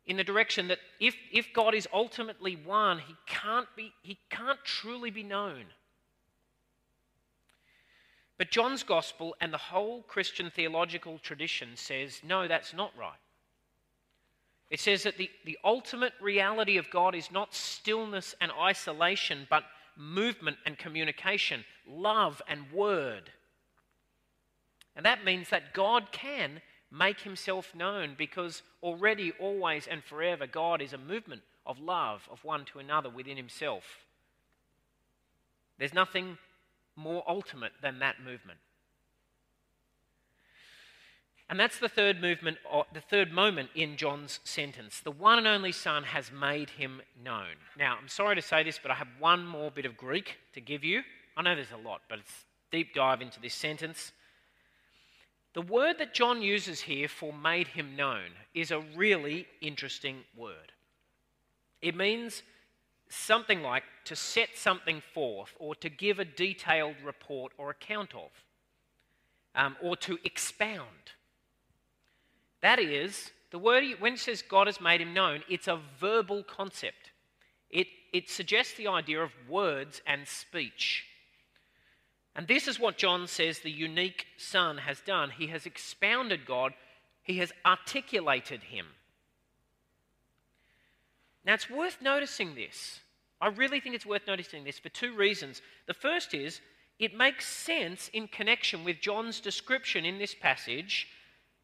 in 0.06 0.16
the 0.16 0.24
direction 0.24 0.68
that 0.68 0.78
if, 0.98 1.14
if 1.32 1.52
God 1.54 1.74
is 1.74 1.88
ultimately 1.92 2.56
one, 2.56 2.98
he 2.98 3.14
can't, 3.26 3.68
be, 3.74 3.92
he 4.02 4.18
can't 4.28 4.62
truly 4.64 5.10
be 5.10 5.22
known. 5.22 5.64
But 8.36 8.50
John's 8.50 8.82
gospel 8.82 9.34
and 9.40 9.52
the 9.52 9.58
whole 9.58 10.02
Christian 10.02 10.50
theological 10.50 11.18
tradition 11.18 11.70
says, 11.74 12.20
no, 12.22 12.48
that's 12.48 12.72
not 12.74 12.92
right. 12.98 13.18
It 14.70 14.80
says 14.80 15.02
that 15.02 15.18
the, 15.18 15.28
the 15.44 15.58
ultimate 15.64 16.12
reality 16.20 16.76
of 16.76 16.90
God 16.90 17.14
is 17.14 17.30
not 17.32 17.54
stillness 17.54 18.34
and 18.40 18.52
isolation, 18.52 19.46
but 19.50 19.64
movement 19.96 20.58
and 20.64 20.78
communication, 20.78 21.64
love 21.86 22.40
and 22.48 22.70
word. 22.72 23.30
And 24.94 25.04
that 25.04 25.24
means 25.24 25.50
that 25.50 25.74
God 25.74 26.12
can 26.12 26.60
make 26.90 27.20
himself 27.20 27.74
known 27.74 28.14
because 28.16 28.62
already, 28.82 29.32
always, 29.40 29.86
and 29.86 30.02
forever, 30.04 30.46
God 30.46 30.80
is 30.80 30.92
a 30.92 30.98
movement 30.98 31.42
of 31.66 31.78
love 31.78 32.28
of 32.30 32.44
one 32.44 32.64
to 32.66 32.78
another 32.78 33.10
within 33.10 33.36
himself. 33.36 33.84
There's 35.78 35.94
nothing 35.94 36.38
more 36.96 37.24
ultimate 37.26 37.72
than 37.82 38.00
that 38.00 38.22
movement. 38.22 38.58
And 41.50 41.58
that's 41.58 41.80
the 41.80 41.88
third 41.88 42.20
movement, 42.20 42.58
the 42.94 43.00
third 43.00 43.32
moment 43.32 43.70
in 43.74 43.96
John's 43.96 44.38
sentence. 44.44 45.00
The 45.00 45.10
one 45.10 45.36
and 45.36 45.48
only 45.48 45.72
Son 45.72 46.04
has 46.04 46.30
made 46.30 46.70
him 46.70 47.02
known. 47.24 47.56
Now, 47.76 47.98
I'm 48.00 48.06
sorry 48.06 48.36
to 48.36 48.42
say 48.42 48.62
this, 48.62 48.78
but 48.80 48.92
I 48.92 48.94
have 48.94 49.08
one 49.18 49.44
more 49.44 49.72
bit 49.72 49.84
of 49.84 49.96
Greek 49.96 50.38
to 50.54 50.60
give 50.60 50.84
you. 50.84 51.02
I 51.36 51.42
know 51.42 51.56
there's 51.56 51.72
a 51.72 51.88
lot, 51.88 52.02
but 52.08 52.20
it's 52.20 52.44
deep 52.70 52.94
dive 52.94 53.20
into 53.20 53.40
this 53.40 53.52
sentence. 53.52 54.12
The 55.54 55.62
word 55.62 55.98
that 55.98 56.14
John 56.14 56.40
uses 56.40 56.82
here 56.82 57.08
for 57.08 57.32
made 57.32 57.66
him 57.66 57.96
known 57.96 58.30
is 58.54 58.70
a 58.70 58.84
really 58.94 59.48
interesting 59.60 60.18
word. 60.36 60.70
It 61.82 61.96
means 61.96 62.44
something 63.08 63.60
like 63.60 63.82
to 64.04 64.14
set 64.14 64.50
something 64.54 65.02
forth 65.12 65.52
or 65.58 65.74
to 65.74 65.88
give 65.88 66.20
a 66.20 66.24
detailed 66.24 66.94
report 67.04 67.50
or 67.58 67.70
account 67.70 68.14
of, 68.14 68.30
um, 69.56 69.76
or 69.82 69.96
to 69.96 70.16
expound. 70.22 71.10
That 72.62 72.78
is, 72.78 73.30
the 73.50 73.58
word, 73.58 73.84
when 73.98 74.14
it 74.14 74.18
says 74.18 74.42
God 74.42 74.66
has 74.66 74.80
made 74.80 75.00
him 75.00 75.14
known, 75.14 75.42
it's 75.48 75.68
a 75.68 75.80
verbal 75.98 76.42
concept. 76.42 77.10
It, 77.70 77.86
it 78.12 78.28
suggests 78.28 78.74
the 78.74 78.88
idea 78.88 79.22
of 79.22 79.32
words 79.48 80.02
and 80.06 80.26
speech. 80.26 81.04
And 82.36 82.46
this 82.46 82.68
is 82.68 82.78
what 82.78 82.98
John 82.98 83.26
says 83.26 83.58
the 83.58 83.70
unique 83.70 84.26
Son 84.36 84.78
has 84.78 85.00
done. 85.00 85.30
He 85.30 85.48
has 85.48 85.66
expounded 85.66 86.46
God, 86.46 86.74
he 87.22 87.38
has 87.38 87.52
articulated 87.64 88.62
him. 88.62 88.86
Now, 91.44 91.54
it's 91.54 91.70
worth 91.70 91.98
noticing 92.02 92.54
this. 92.54 93.00
I 93.40 93.48
really 93.48 93.80
think 93.80 93.94
it's 93.94 94.06
worth 94.06 94.26
noticing 94.26 94.64
this 94.64 94.78
for 94.78 94.90
two 94.90 95.16
reasons. 95.16 95.62
The 95.86 95.94
first 95.94 96.34
is 96.34 96.60
it 96.98 97.16
makes 97.16 97.46
sense 97.46 98.10
in 98.12 98.28
connection 98.28 98.84
with 98.84 99.00
John's 99.00 99.40
description 99.40 100.04
in 100.04 100.18
this 100.18 100.34
passage, 100.34 101.08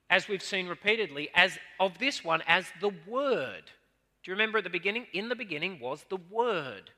as 0.08 0.28
we've 0.28 0.42
seen 0.42 0.68
repeatedly, 0.68 1.28
as 1.34 1.58
of 1.80 1.98
this 1.98 2.24
one 2.24 2.42
as 2.46 2.66
the 2.80 2.92
Word. 3.06 3.64
Do 4.22 4.30
you 4.30 4.34
remember 4.34 4.58
at 4.58 4.64
the 4.64 4.70
beginning? 4.70 5.06
In 5.12 5.28
the 5.28 5.36
beginning 5.36 5.80
was 5.80 6.04
the 6.08 6.18
Word. 6.30 6.90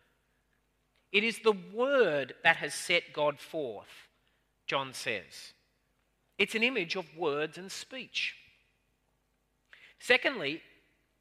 It 1.12 1.25
is 1.25 1.38
the 1.38 1.57
word 1.73 2.35
that 2.44 2.57
has 2.57 2.75
set 2.75 3.12
God 3.12 3.40
forth, 3.40 4.09
John 4.66 4.92
says. 4.92 5.55
It's 6.37 6.55
an 6.55 6.62
image 6.62 6.97
of 6.97 7.16
words 7.16 7.57
and 7.57 7.73
speech. 7.73 8.35
Secondly, 9.99 10.62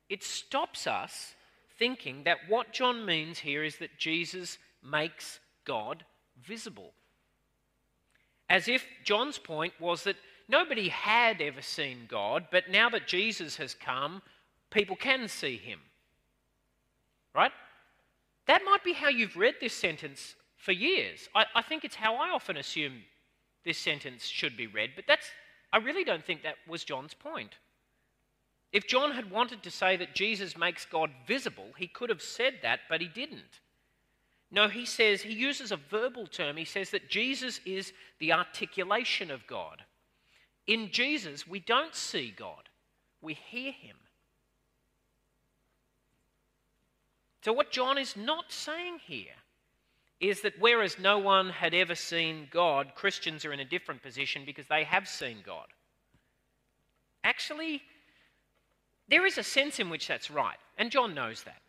it 0.09 0.23
stops 0.23 0.87
us 0.87 1.35
thinking 1.79 2.23
that 2.23 2.37
what 2.49 2.73
John 2.73 3.05
means 3.05 3.39
here 3.39 3.63
is 3.63 3.77
that 3.77 3.97
Jesus 3.97 4.57
makes 4.83 5.39
God 5.65 6.03
visible. 6.41 6.91
As 8.49 8.67
if 8.67 8.85
John's 9.03 9.37
point 9.37 9.73
was 9.79 10.03
that 10.03 10.15
nobody 10.47 10.89
had 10.89 11.41
ever 11.41 11.61
seen 11.61 12.07
God, 12.09 12.47
but 12.51 12.69
now 12.69 12.89
that 12.89 13.07
Jesus 13.07 13.57
has 13.57 13.73
come, 13.73 14.21
people 14.71 14.95
can 14.95 15.27
see 15.27 15.57
him. 15.57 15.79
Right? 17.33 17.51
That 18.47 18.63
might 18.65 18.83
be 18.83 18.93
how 18.93 19.09
you've 19.09 19.35
read 19.35 19.55
this 19.59 19.73
sentence 19.73 20.35
for 20.57 20.71
years. 20.71 21.29
I, 21.35 21.45
I 21.55 21.61
think 21.61 21.83
it's 21.83 21.95
how 21.95 22.15
I 22.15 22.29
often 22.29 22.57
assume 22.57 23.03
this 23.63 23.77
sentence 23.77 24.25
should 24.25 24.55
be 24.55 24.67
read, 24.67 24.91
but 24.95 25.05
that's, 25.07 25.27
I 25.71 25.77
really 25.77 26.03
don't 26.03 26.25
think 26.25 26.43
that 26.43 26.55
was 26.67 26.83
John's 26.83 27.13
point. 27.13 27.55
If 28.71 28.87
John 28.87 29.11
had 29.11 29.31
wanted 29.31 29.63
to 29.63 29.71
say 29.71 29.97
that 29.97 30.15
Jesus 30.15 30.57
makes 30.57 30.85
God 30.85 31.09
visible, 31.25 31.67
he 31.77 31.87
could 31.87 32.09
have 32.09 32.21
said 32.21 32.55
that, 32.63 32.81
but 32.89 33.01
he 33.01 33.07
didn't. 33.07 33.61
No, 34.49 34.67
he 34.67 34.85
says, 34.85 35.21
he 35.21 35.33
uses 35.33 35.71
a 35.71 35.77
verbal 35.77 36.25
term. 36.27 36.57
He 36.57 36.65
says 36.65 36.89
that 36.91 37.09
Jesus 37.09 37.59
is 37.65 37.91
the 38.19 38.33
articulation 38.33 39.29
of 39.29 39.45
God. 39.47 39.83
In 40.67 40.91
Jesus, 40.91 41.47
we 41.47 41.59
don't 41.59 41.95
see 41.95 42.33
God, 42.35 42.69
we 43.21 43.33
hear 43.33 43.71
him. 43.71 43.95
So, 47.43 47.53
what 47.53 47.71
John 47.71 47.97
is 47.97 48.17
not 48.17 48.51
saying 48.51 48.99
here 49.05 49.37
is 50.19 50.41
that 50.41 50.59
whereas 50.59 50.99
no 50.99 51.17
one 51.19 51.49
had 51.49 51.73
ever 51.73 51.95
seen 51.95 52.47
God, 52.51 52.93
Christians 52.95 53.45
are 53.45 53.53
in 53.53 53.59
a 53.59 53.65
different 53.65 54.03
position 54.03 54.43
because 54.45 54.67
they 54.67 54.83
have 54.83 55.07
seen 55.07 55.37
God. 55.45 55.67
Actually, 57.23 57.81
there 59.07 59.25
is 59.25 59.37
a 59.37 59.43
sense 59.43 59.79
in 59.79 59.89
which 59.89 60.07
that's 60.07 60.29
right, 60.31 60.57
and 60.77 60.91
John 60.91 61.13
knows 61.13 61.43
that, 61.43 61.61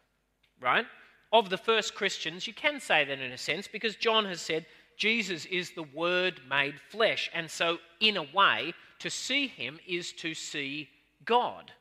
right? 0.61 0.87
Of 1.33 1.51
the 1.51 1.59
first 1.59 1.95
Christians, 1.95 2.47
you 2.47 2.55
can 2.55 2.81
say 2.81 3.05
that 3.05 3.21
in 3.21 3.33
a 3.33 3.39
sense 3.39 3.69
because 3.69 3.95
John 3.95 4.25
has 4.25 4.41
said 4.41 4.67
Jesus 4.97 5.45
is 5.45 5.71
the 5.71 5.85
Word 5.95 6.41
made 6.49 6.81
flesh, 6.91 7.31
and 7.33 7.49
so, 7.49 7.79
in 8.01 8.17
a 8.17 8.27
way, 8.35 8.75
to 9.01 9.11
see 9.11 9.47
him 9.47 9.79
is 9.87 10.13
to 10.13 10.35
see 10.35 10.89
God. 11.25 11.73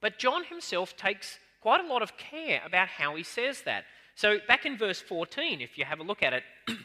But 0.00 0.18
John 0.18 0.44
himself 0.44 0.96
takes 0.96 1.38
quite 1.60 1.84
a 1.84 1.88
lot 1.88 2.02
of 2.02 2.16
care 2.16 2.62
about 2.64 2.88
how 2.88 3.16
he 3.16 3.22
says 3.22 3.62
that. 3.62 3.84
So, 4.14 4.38
back 4.46 4.64
in 4.64 4.78
verse 4.78 5.00
14, 5.00 5.60
if 5.60 5.76
you 5.76 5.84
have 5.84 6.00
a 6.00 6.04
look 6.04 6.22
at 6.22 6.32
it, 6.32 6.42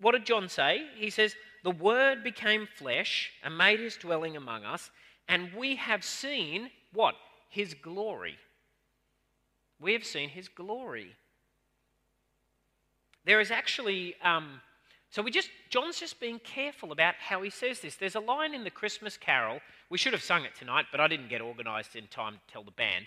what 0.00 0.12
did 0.12 0.26
John 0.26 0.48
say? 0.48 0.86
He 0.96 1.10
says, 1.10 1.34
The 1.64 1.70
Word 1.70 2.22
became 2.22 2.68
flesh 2.76 3.30
and 3.42 3.56
made 3.56 3.80
his 3.80 3.96
dwelling 3.96 4.36
among 4.36 4.64
us, 4.64 4.90
and 5.28 5.50
we 5.56 5.76
have 5.76 6.04
seen 6.04 6.70
what? 6.92 7.14
His 7.48 7.74
glory. 7.74 8.36
We 9.80 9.92
have 9.94 10.04
seen 10.04 10.28
his 10.28 10.48
glory. 10.48 11.14
There 13.24 13.40
is 13.40 13.50
actually, 13.50 14.14
um, 14.22 14.60
so 15.10 15.22
we 15.22 15.32
just, 15.32 15.50
John's 15.70 15.98
just 15.98 16.20
being 16.20 16.38
careful 16.38 16.92
about 16.92 17.14
how 17.18 17.42
he 17.42 17.50
says 17.50 17.80
this. 17.80 17.96
There's 17.96 18.14
a 18.14 18.20
line 18.20 18.54
in 18.54 18.62
the 18.62 18.70
Christmas 18.70 19.16
carol, 19.16 19.60
we 19.90 19.98
should 19.98 20.12
have 20.12 20.22
sung 20.22 20.44
it 20.44 20.54
tonight, 20.54 20.86
but 20.92 21.00
I 21.00 21.08
didn't 21.08 21.28
get 21.28 21.40
organised 21.40 21.96
in 21.96 22.06
time 22.06 22.34
to 22.34 22.52
tell 22.52 22.62
the 22.62 22.70
band. 22.70 23.06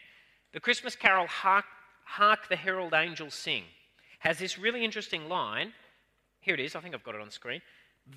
The 0.51 0.59
Christmas 0.59 0.97
carol, 0.97 1.27
Hark, 1.27 1.65
Hark 2.03 2.49
the 2.49 2.57
Herald 2.57 2.93
Angels 2.93 3.33
Sing, 3.33 3.63
has 4.19 4.37
this 4.37 4.59
really 4.59 4.83
interesting 4.83 5.29
line. 5.29 5.73
Here 6.41 6.53
it 6.53 6.59
is, 6.59 6.75
I 6.75 6.81
think 6.81 6.93
I've 6.93 7.03
got 7.03 7.15
it 7.15 7.21
on 7.21 7.31
screen. 7.31 7.61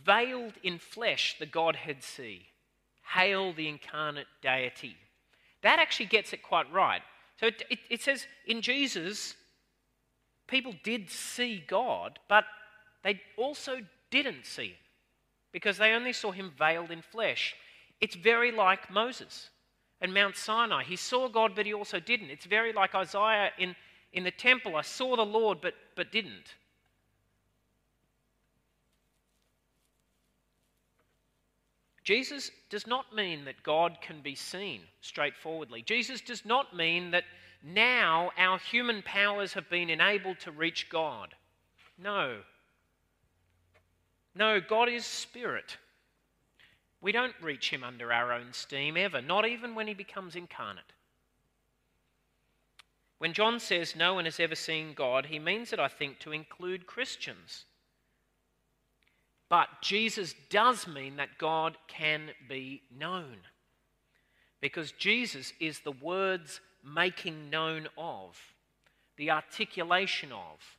Veiled 0.04 0.54
in 0.64 0.78
flesh, 0.78 1.36
the 1.38 1.46
Godhead 1.46 2.02
see. 2.02 2.46
Hail 3.14 3.52
the 3.52 3.68
incarnate 3.68 4.26
deity. 4.42 4.96
That 5.62 5.78
actually 5.78 6.06
gets 6.06 6.32
it 6.32 6.42
quite 6.42 6.70
right. 6.72 7.02
So 7.38 7.46
it, 7.46 7.62
it, 7.70 7.78
it 7.88 8.02
says 8.02 8.26
in 8.46 8.62
Jesus, 8.62 9.36
people 10.48 10.74
did 10.82 11.08
see 11.08 11.62
God, 11.66 12.18
but 12.28 12.44
they 13.06 13.20
also 13.36 13.76
didn't 14.10 14.44
see 14.44 14.66
him 14.66 14.74
because 15.52 15.78
they 15.78 15.92
only 15.92 16.12
saw 16.12 16.32
him 16.32 16.50
veiled 16.58 16.90
in 16.90 17.02
flesh. 17.02 17.54
It's 18.00 18.16
very 18.16 18.50
like 18.50 18.90
Moses 18.90 19.48
and 20.00 20.12
Mount 20.12 20.36
Sinai. 20.36 20.82
He 20.82 20.96
saw 20.96 21.28
God, 21.28 21.52
but 21.54 21.66
he 21.66 21.72
also 21.72 22.00
didn't. 22.00 22.30
It's 22.30 22.46
very 22.46 22.72
like 22.72 22.96
Isaiah 22.96 23.50
in, 23.58 23.76
in 24.12 24.24
the 24.24 24.32
temple. 24.32 24.74
I 24.74 24.82
saw 24.82 25.14
the 25.14 25.24
Lord, 25.24 25.60
but, 25.60 25.74
but 25.94 26.10
didn't. 26.10 26.56
Jesus 32.02 32.50
does 32.70 32.88
not 32.88 33.14
mean 33.14 33.44
that 33.44 33.62
God 33.62 33.98
can 34.02 34.20
be 34.20 34.34
seen 34.34 34.80
straightforwardly. 35.00 35.82
Jesus 35.82 36.20
does 36.20 36.44
not 36.44 36.74
mean 36.74 37.12
that 37.12 37.24
now 37.62 38.32
our 38.36 38.58
human 38.58 39.00
powers 39.02 39.52
have 39.52 39.70
been 39.70 39.90
enabled 39.90 40.40
to 40.40 40.50
reach 40.50 40.90
God. 40.90 41.36
No. 41.96 42.38
No, 44.36 44.60
God 44.60 44.90
is 44.90 45.06
spirit. 45.06 45.78
We 47.00 47.10
don't 47.10 47.34
reach 47.40 47.70
him 47.70 47.82
under 47.82 48.12
our 48.12 48.32
own 48.32 48.52
steam 48.52 48.96
ever, 48.98 49.22
not 49.22 49.48
even 49.48 49.74
when 49.74 49.86
he 49.86 49.94
becomes 49.94 50.36
incarnate. 50.36 50.92
When 53.16 53.32
John 53.32 53.58
says 53.58 53.96
no 53.96 54.12
one 54.12 54.26
has 54.26 54.38
ever 54.38 54.54
seen 54.54 54.92
God, 54.92 55.26
he 55.26 55.38
means 55.38 55.72
it, 55.72 55.80
I 55.80 55.88
think, 55.88 56.18
to 56.18 56.32
include 56.32 56.86
Christians. 56.86 57.64
But 59.48 59.68
Jesus 59.80 60.34
does 60.50 60.86
mean 60.86 61.16
that 61.16 61.38
God 61.38 61.78
can 61.88 62.30
be 62.46 62.82
known. 62.94 63.38
Because 64.60 64.92
Jesus 64.92 65.54
is 65.58 65.80
the 65.80 65.92
words 65.92 66.60
making 66.84 67.48
known 67.48 67.88
of, 67.96 68.38
the 69.16 69.30
articulation 69.30 70.30
of, 70.30 70.76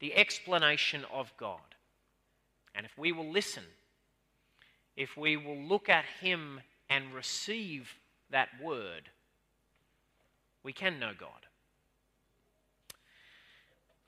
the 0.00 0.14
explanation 0.14 1.04
of 1.12 1.36
God. 1.36 1.74
And 2.78 2.86
if 2.86 2.96
we 2.96 3.12
will 3.12 3.30
listen, 3.30 3.64
if 4.96 5.18
we 5.18 5.36
will 5.36 5.58
look 5.58 5.90
at 5.90 6.06
Him 6.20 6.60
and 6.88 7.12
receive 7.12 7.92
that 8.30 8.48
word, 8.62 9.10
we 10.62 10.72
can 10.72 10.98
know 10.98 11.10
God. 11.18 11.30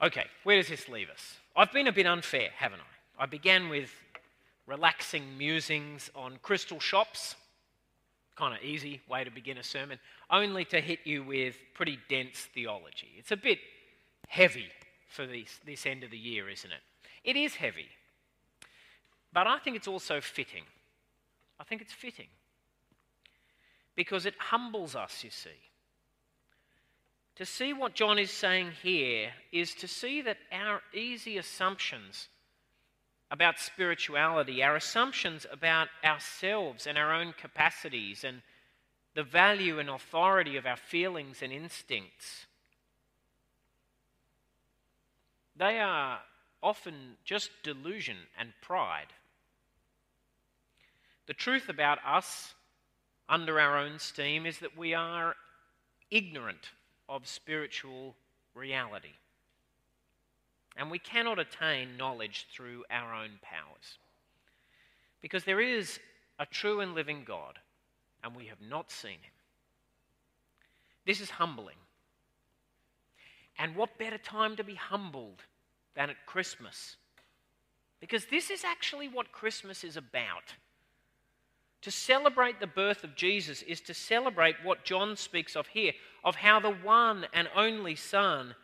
Okay, 0.01 0.25
where 0.45 0.57
does 0.57 0.69
this 0.69 0.89
leave 0.89 1.11
us? 1.11 1.37
I've 1.55 1.73
been 1.73 1.89
a 1.89 1.93
bit 1.93 2.07
unfair, 2.07 2.49
haven't 2.57 2.81
I? 2.81 3.25
I 3.25 3.27
began 3.27 3.69
with 3.69 3.91
relaxing 4.67 5.37
musings 5.37 6.11
on 6.15 6.39
crystal 6.41 6.81
shops 6.81 7.35
kind 8.41 8.55
of 8.55 8.63
easy 8.63 9.03
way 9.07 9.23
to 9.23 9.31
begin 9.31 9.59
a 9.59 9.63
sermon, 9.63 9.99
only 10.31 10.65
to 10.65 10.81
hit 10.81 11.01
you 11.05 11.23
with 11.23 11.57
pretty 11.75 11.99
dense 12.09 12.49
theology. 12.55 13.09
It's 13.19 13.33
a 13.33 13.37
bit 13.37 13.59
heavy 14.29 14.69
for 15.09 15.27
this, 15.27 15.61
this 15.67 15.85
end 15.85 16.05
of 16.05 16.11
the 16.11 16.17
year, 16.17 16.49
isn't 16.49 16.71
it? 16.71 16.81
It 17.23 17.37
is 17.37 17.55
heavy. 17.55 17.89
But 19.33 19.47
I 19.47 19.59
think 19.59 19.77
it's 19.77 19.89
also 19.89 20.21
fitting. 20.21 20.65
I 21.59 21.65
think 21.65 21.83
it's 21.83 21.93
fitting. 21.93 22.29
Because 23.95 24.27
it 24.27 24.35
humbles 24.39 24.97
us, 24.97 25.23
you 25.23 25.31
see. 25.31 25.51
To 27.37 27.47
see 27.47 27.73
what 27.73 27.95
John 27.95 28.19
is 28.19 28.31
saying 28.31 28.73
here 28.83 29.31
is 29.53 29.75
to 29.77 29.89
see 29.89 30.21
that 30.23 30.37
our 30.53 30.83
easy 30.93 31.39
assumptions 31.39 32.29
about 33.31 33.59
spirituality, 33.59 34.63
our 34.63 34.77
assumptions 34.77 35.47
about 35.51 35.89
ourselves 36.05 36.87
and 36.87 36.99
our 36.99 37.15
own 37.15 37.33
capacities, 37.33 38.25
and 38.25 38.43
the 39.15 39.23
value 39.23 39.79
and 39.79 39.89
authority 39.89 40.57
of 40.57 40.67
our 40.67 40.77
feelings 40.77 41.43
and 41.43 41.53
instincts. 41.53 42.47
They 45.57 45.79
are 45.79 46.21
often 46.63 47.17
just 47.25 47.51
delusion 47.63 48.17
and 48.39 48.53
pride. 48.61 49.13
The 51.27 51.35
truth 51.35 51.69
about 51.69 51.99
us, 52.05 52.55
under 53.29 53.61
our 53.61 53.79
own 53.79 53.99
steam, 53.99 54.47
is 54.47 54.59
that 54.59 54.77
we 54.77 54.95
are 54.95 55.37
ignorant 56.11 56.71
of 57.09 57.27
spiritual 57.27 58.17
reality. 58.55 59.15
And 60.77 60.91
we 60.91 60.99
cannot 60.99 61.39
attain 61.39 61.97
knowledge 61.97 62.47
through 62.53 62.85
our 62.91 63.15
own 63.15 63.39
powers. 63.43 63.99
Because 65.21 65.45
there 65.45 65.61
is 65.61 65.99
a 66.39 66.47
true 66.47 66.81
and 66.81 66.95
living 66.95 67.25
God, 67.25 67.59
and 68.25 68.35
we 68.35 68.47
have 68.47 68.61
not 68.61 68.91
seen 68.91 69.13
him. 69.13 69.33
This 71.07 71.21
is 71.21 71.31
humbling. 71.31 71.77
And 73.59 73.77
what 73.77 73.99
better 73.99 74.19
time 74.19 74.57
to 74.57 74.65
be 74.65 74.75
humbled 74.75 75.43
than 76.01 76.09
at 76.09 76.25
Christmas? 76.25 76.97
Because 78.01 78.25
this 78.25 78.49
is 78.49 78.65
actually 78.65 79.07
what 79.07 79.33
Christmas 79.33 79.85
is 79.85 79.99
about. 79.99 80.55
To 81.83 81.91
celebrate 81.91 82.59
the 82.59 82.67
birth 82.67 83.05
of 83.05 83.15
Jesus 83.15 83.61
is 83.61 83.83
to 83.83 83.93
celebrate 83.93 84.57
what 84.65 84.87
John 84.87 85.15
speaks 85.15 85.57
of 85.57 85.67
here 85.67 85.93
of 86.25 86.37
how 86.37 86.59
the 86.59 86.71
one 86.71 87.27
and 87.35 87.49
only 87.55 87.97
Son 87.97 88.55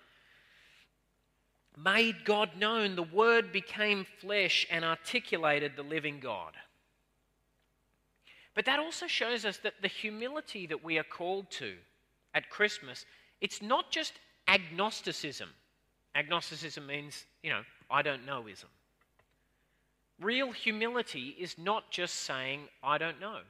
made 1.76 2.24
God 2.24 2.56
known. 2.58 2.96
The 2.96 3.02
Word 3.02 3.52
became 3.52 4.06
flesh 4.18 4.66
and 4.70 4.82
articulated 4.82 5.72
the 5.76 5.82
living 5.82 6.20
God. 6.20 6.54
But 8.54 8.64
that 8.64 8.78
also 8.78 9.06
shows 9.06 9.44
us 9.44 9.58
that 9.58 9.74
the 9.82 9.88
humility 9.88 10.66
that 10.68 10.82
we 10.82 10.98
are 10.98 11.04
called 11.04 11.50
to 11.52 11.74
at 12.32 12.48
Christmas, 12.48 13.04
it's 13.42 13.60
not 13.60 13.90
just 13.90 14.14
agnosticism. 14.48 15.50
Agnosticism 16.16 16.86
means, 16.86 17.24
you 17.42 17.50
know, 17.50 17.60
I 17.90 18.02
don't 18.02 18.24
know 18.24 18.48
ism. 18.48 18.68
Real 20.18 20.50
humility 20.50 21.36
is 21.38 21.56
not 21.58 21.90
just 21.90 22.14
saying, 22.14 22.62
I 22.82 22.96
don't 22.96 23.20
know. 23.20 23.40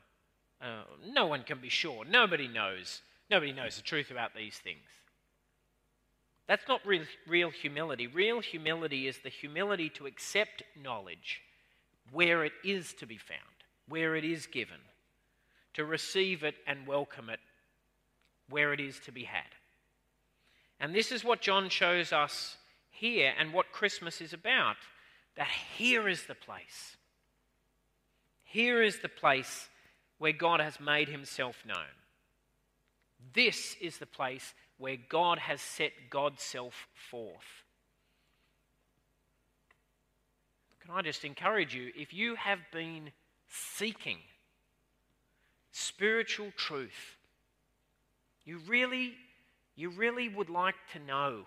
Uh, 0.60 0.82
no 1.06 1.26
one 1.26 1.44
can 1.44 1.60
be 1.60 1.68
sure. 1.68 2.04
Nobody 2.04 2.48
knows. 2.48 3.02
Nobody 3.30 3.52
knows 3.52 3.76
the 3.76 3.82
truth 3.82 4.10
about 4.10 4.34
these 4.34 4.56
things. 4.56 4.88
That's 6.48 6.66
not 6.68 6.84
real, 6.84 7.04
real 7.26 7.50
humility. 7.50 8.08
Real 8.08 8.40
humility 8.40 9.06
is 9.06 9.18
the 9.18 9.28
humility 9.28 9.88
to 9.90 10.06
accept 10.06 10.62
knowledge 10.82 11.42
where 12.12 12.44
it 12.44 12.52
is 12.64 12.94
to 12.94 13.06
be 13.06 13.16
found, 13.16 13.40
where 13.88 14.16
it 14.16 14.24
is 14.24 14.46
given, 14.46 14.80
to 15.74 15.84
receive 15.84 16.42
it 16.42 16.56
and 16.66 16.86
welcome 16.86 17.30
it 17.30 17.40
where 18.48 18.72
it 18.72 18.80
is 18.80 19.00
to 19.00 19.12
be 19.12 19.24
had. 19.24 19.55
And 20.80 20.94
this 20.94 21.12
is 21.12 21.24
what 21.24 21.40
John 21.40 21.68
shows 21.68 22.12
us 22.12 22.56
here 22.90 23.32
and 23.38 23.52
what 23.52 23.72
Christmas 23.72 24.20
is 24.20 24.32
about 24.32 24.76
that 25.36 25.48
here 25.76 26.08
is 26.08 26.26
the 26.26 26.34
place. 26.34 26.96
Here 28.44 28.82
is 28.82 29.00
the 29.00 29.08
place 29.08 29.68
where 30.18 30.32
God 30.32 30.60
has 30.60 30.80
made 30.80 31.08
himself 31.08 31.56
known. 31.66 31.76
This 33.34 33.76
is 33.80 33.98
the 33.98 34.06
place 34.06 34.54
where 34.78 34.96
God 35.08 35.38
has 35.38 35.60
set 35.60 35.92
God's 36.10 36.42
self 36.42 36.86
forth. 37.10 37.64
Can 40.80 40.94
I 40.94 41.02
just 41.02 41.24
encourage 41.24 41.74
you, 41.74 41.90
if 41.96 42.14
you 42.14 42.36
have 42.36 42.60
been 42.72 43.10
seeking 43.48 44.18
spiritual 45.72 46.52
truth 46.56 47.16
you 48.46 48.60
really, 48.68 49.14
you 49.76 49.90
really 49.90 50.28
would 50.28 50.48
like 50.48 50.74
to 50.94 50.98
know. 50.98 51.42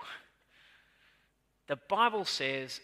The 1.68 1.78
Bible 1.90 2.26
says 2.26 2.80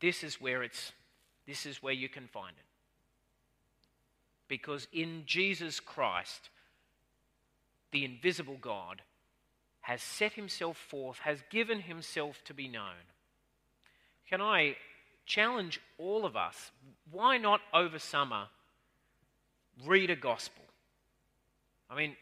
this 0.00 0.22
is 0.22 0.40
where 0.40 0.62
it's 0.62 0.92
this 1.46 1.66
is 1.66 1.82
where 1.82 1.92
you 1.92 2.08
can 2.08 2.26
find 2.28 2.54
it. 2.56 2.64
Because 4.48 4.86
in 4.92 5.24
Jesus 5.26 5.80
Christ, 5.80 6.48
the 7.92 8.04
invisible 8.04 8.56
God 8.60 9.02
has 9.82 10.00
set 10.00 10.32
himself 10.32 10.78
forth, 10.78 11.18
has 11.18 11.42
given 11.50 11.80
himself 11.80 12.42
to 12.46 12.54
be 12.54 12.66
known. 12.66 13.04
Can 14.28 14.40
I 14.40 14.76
challenge 15.26 15.80
all 15.98 16.24
of 16.24 16.36
us? 16.36 16.70
Why 17.10 17.36
not 17.36 17.60
over 17.74 17.98
summer 17.98 18.46
read 19.84 20.08
a 20.08 20.16
gospel? 20.16 20.64
I 21.90 21.96
mean, 21.96 22.16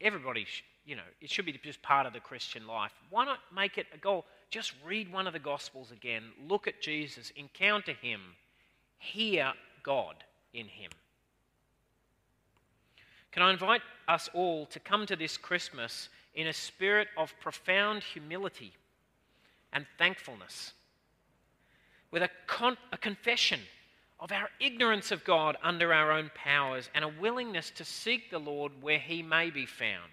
everybody, 0.00 0.46
you 0.84 0.96
know, 0.96 1.02
it 1.20 1.30
should 1.30 1.46
be 1.46 1.52
just 1.62 1.82
part 1.82 2.06
of 2.06 2.12
the 2.12 2.20
Christian 2.20 2.66
life. 2.66 2.92
Why 3.10 3.24
not 3.24 3.38
make 3.54 3.78
it 3.78 3.86
a 3.94 3.98
goal? 3.98 4.24
Just 4.50 4.72
read 4.84 5.12
one 5.12 5.26
of 5.26 5.32
the 5.32 5.38
Gospels 5.38 5.90
again, 5.90 6.24
look 6.48 6.68
at 6.68 6.80
Jesus, 6.80 7.32
encounter 7.36 7.92
Him, 7.92 8.20
hear 8.98 9.52
God 9.82 10.16
in 10.52 10.66
Him. 10.66 10.90
Can 13.32 13.42
I 13.42 13.52
invite 13.52 13.82
us 14.08 14.30
all 14.32 14.66
to 14.66 14.80
come 14.80 15.04
to 15.06 15.16
this 15.16 15.36
Christmas 15.36 16.08
in 16.34 16.46
a 16.46 16.52
spirit 16.52 17.08
of 17.16 17.34
profound 17.40 18.02
humility 18.02 18.72
and 19.72 19.86
thankfulness, 19.98 20.72
with 22.10 22.22
a, 22.22 22.30
con- 22.46 22.78
a 22.92 22.96
confession 22.96 23.60
of 24.18 24.32
our 24.32 24.48
ignorance 24.60 25.12
of 25.12 25.24
God 25.24 25.56
under 25.62 25.92
our 25.92 26.12
own 26.12 26.30
powers 26.34 26.88
and 26.94 27.04
a 27.04 27.08
willingness 27.20 27.70
to 27.72 27.84
seek 27.84 28.30
the 28.30 28.38
Lord 28.38 28.72
where 28.80 28.98
he 28.98 29.22
may 29.22 29.50
be 29.50 29.66
found, 29.66 30.10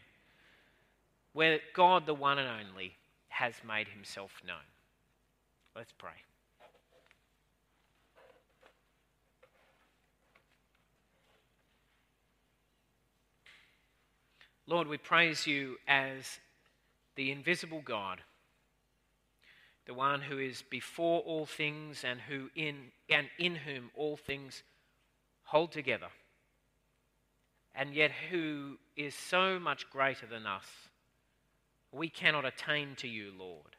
where 1.32 1.60
God, 1.74 2.06
the 2.06 2.14
one 2.14 2.38
and 2.38 2.68
only, 2.68 2.94
has 3.30 3.54
made 3.68 3.88
himself 3.88 4.42
known. 4.46 4.58
Let's 5.76 5.94
pray. 5.98 6.12
Lord, 14.68 14.88
we 14.88 14.98
praise 14.98 15.46
you 15.46 15.78
as 15.88 16.40
the 17.16 17.32
invisible 17.32 17.82
God 17.84 18.22
the 19.86 19.94
one 19.94 20.22
who 20.22 20.38
is 20.38 20.64
before 20.70 21.22
all 21.22 21.46
things 21.46 22.04
and 22.04 22.20
who 22.22 22.50
in 22.56 22.92
and 23.10 23.28
in 23.38 23.56
whom 23.56 23.92
all 23.96 24.16
things 24.16 24.64
hold 25.44 25.72
together 25.72 26.08
and 27.76 27.94
yet 27.94 28.12
who 28.30 28.78
is 28.96 29.16
so 29.16 29.60
much 29.60 29.90
greater 29.90 30.26
than 30.26 30.46
us. 30.46 30.66
We 31.92 32.08
cannot 32.10 32.46
attain 32.46 32.96
to 32.98 33.08
you 33.08 33.32
lord. 33.38 33.76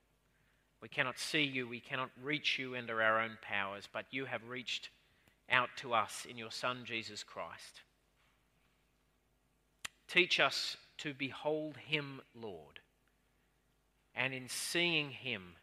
We 0.80 0.88
cannot 0.88 1.18
see 1.18 1.42
you. 1.42 1.66
We 1.66 1.80
cannot 1.80 2.10
reach 2.22 2.58
you 2.58 2.76
under 2.76 3.00
our 3.00 3.20
own 3.20 3.38
powers 3.40 3.88
but 3.90 4.04
you 4.10 4.26
have 4.26 4.48
reached 4.48 4.90
out 5.50 5.70
to 5.76 5.94
us 5.94 6.26
in 6.28 6.36
your 6.36 6.50
son 6.50 6.82
jesus 6.84 7.22
christ. 7.22 7.80
Teach 10.06 10.38
us 10.38 10.76
to 10.98 11.14
behold 11.14 11.76
him 11.78 12.20
lord 12.34 12.80
and 14.14 14.32
in 14.32 14.48
seeing 14.48 15.10
him 15.10 15.54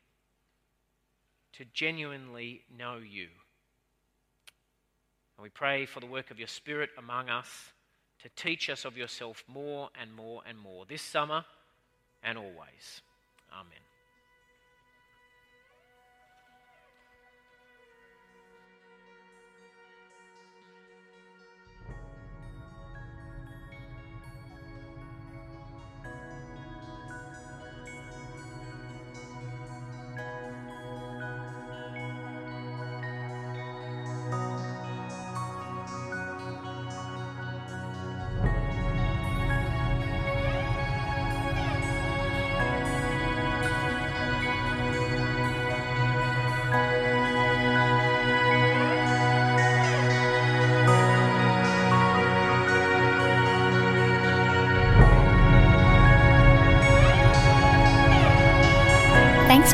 to 1.62 1.68
genuinely 1.74 2.64
know 2.76 2.98
you. 2.98 3.28
And 5.38 5.44
we 5.44 5.50
pray 5.50 5.86
for 5.86 6.00
the 6.00 6.08
work 6.08 6.32
of 6.32 6.40
your 6.40 6.48
Spirit 6.48 6.90
among 6.98 7.30
us 7.30 7.72
to 8.24 8.30
teach 8.36 8.68
us 8.68 8.84
of 8.84 8.98
yourself 8.98 9.44
more 9.48 9.90
and 10.00 10.12
more 10.12 10.42
and 10.48 10.58
more 10.58 10.86
this 10.88 11.04
summer 11.04 11.46
and 12.24 12.36
always. 12.36 13.02
Amen. 13.54 13.91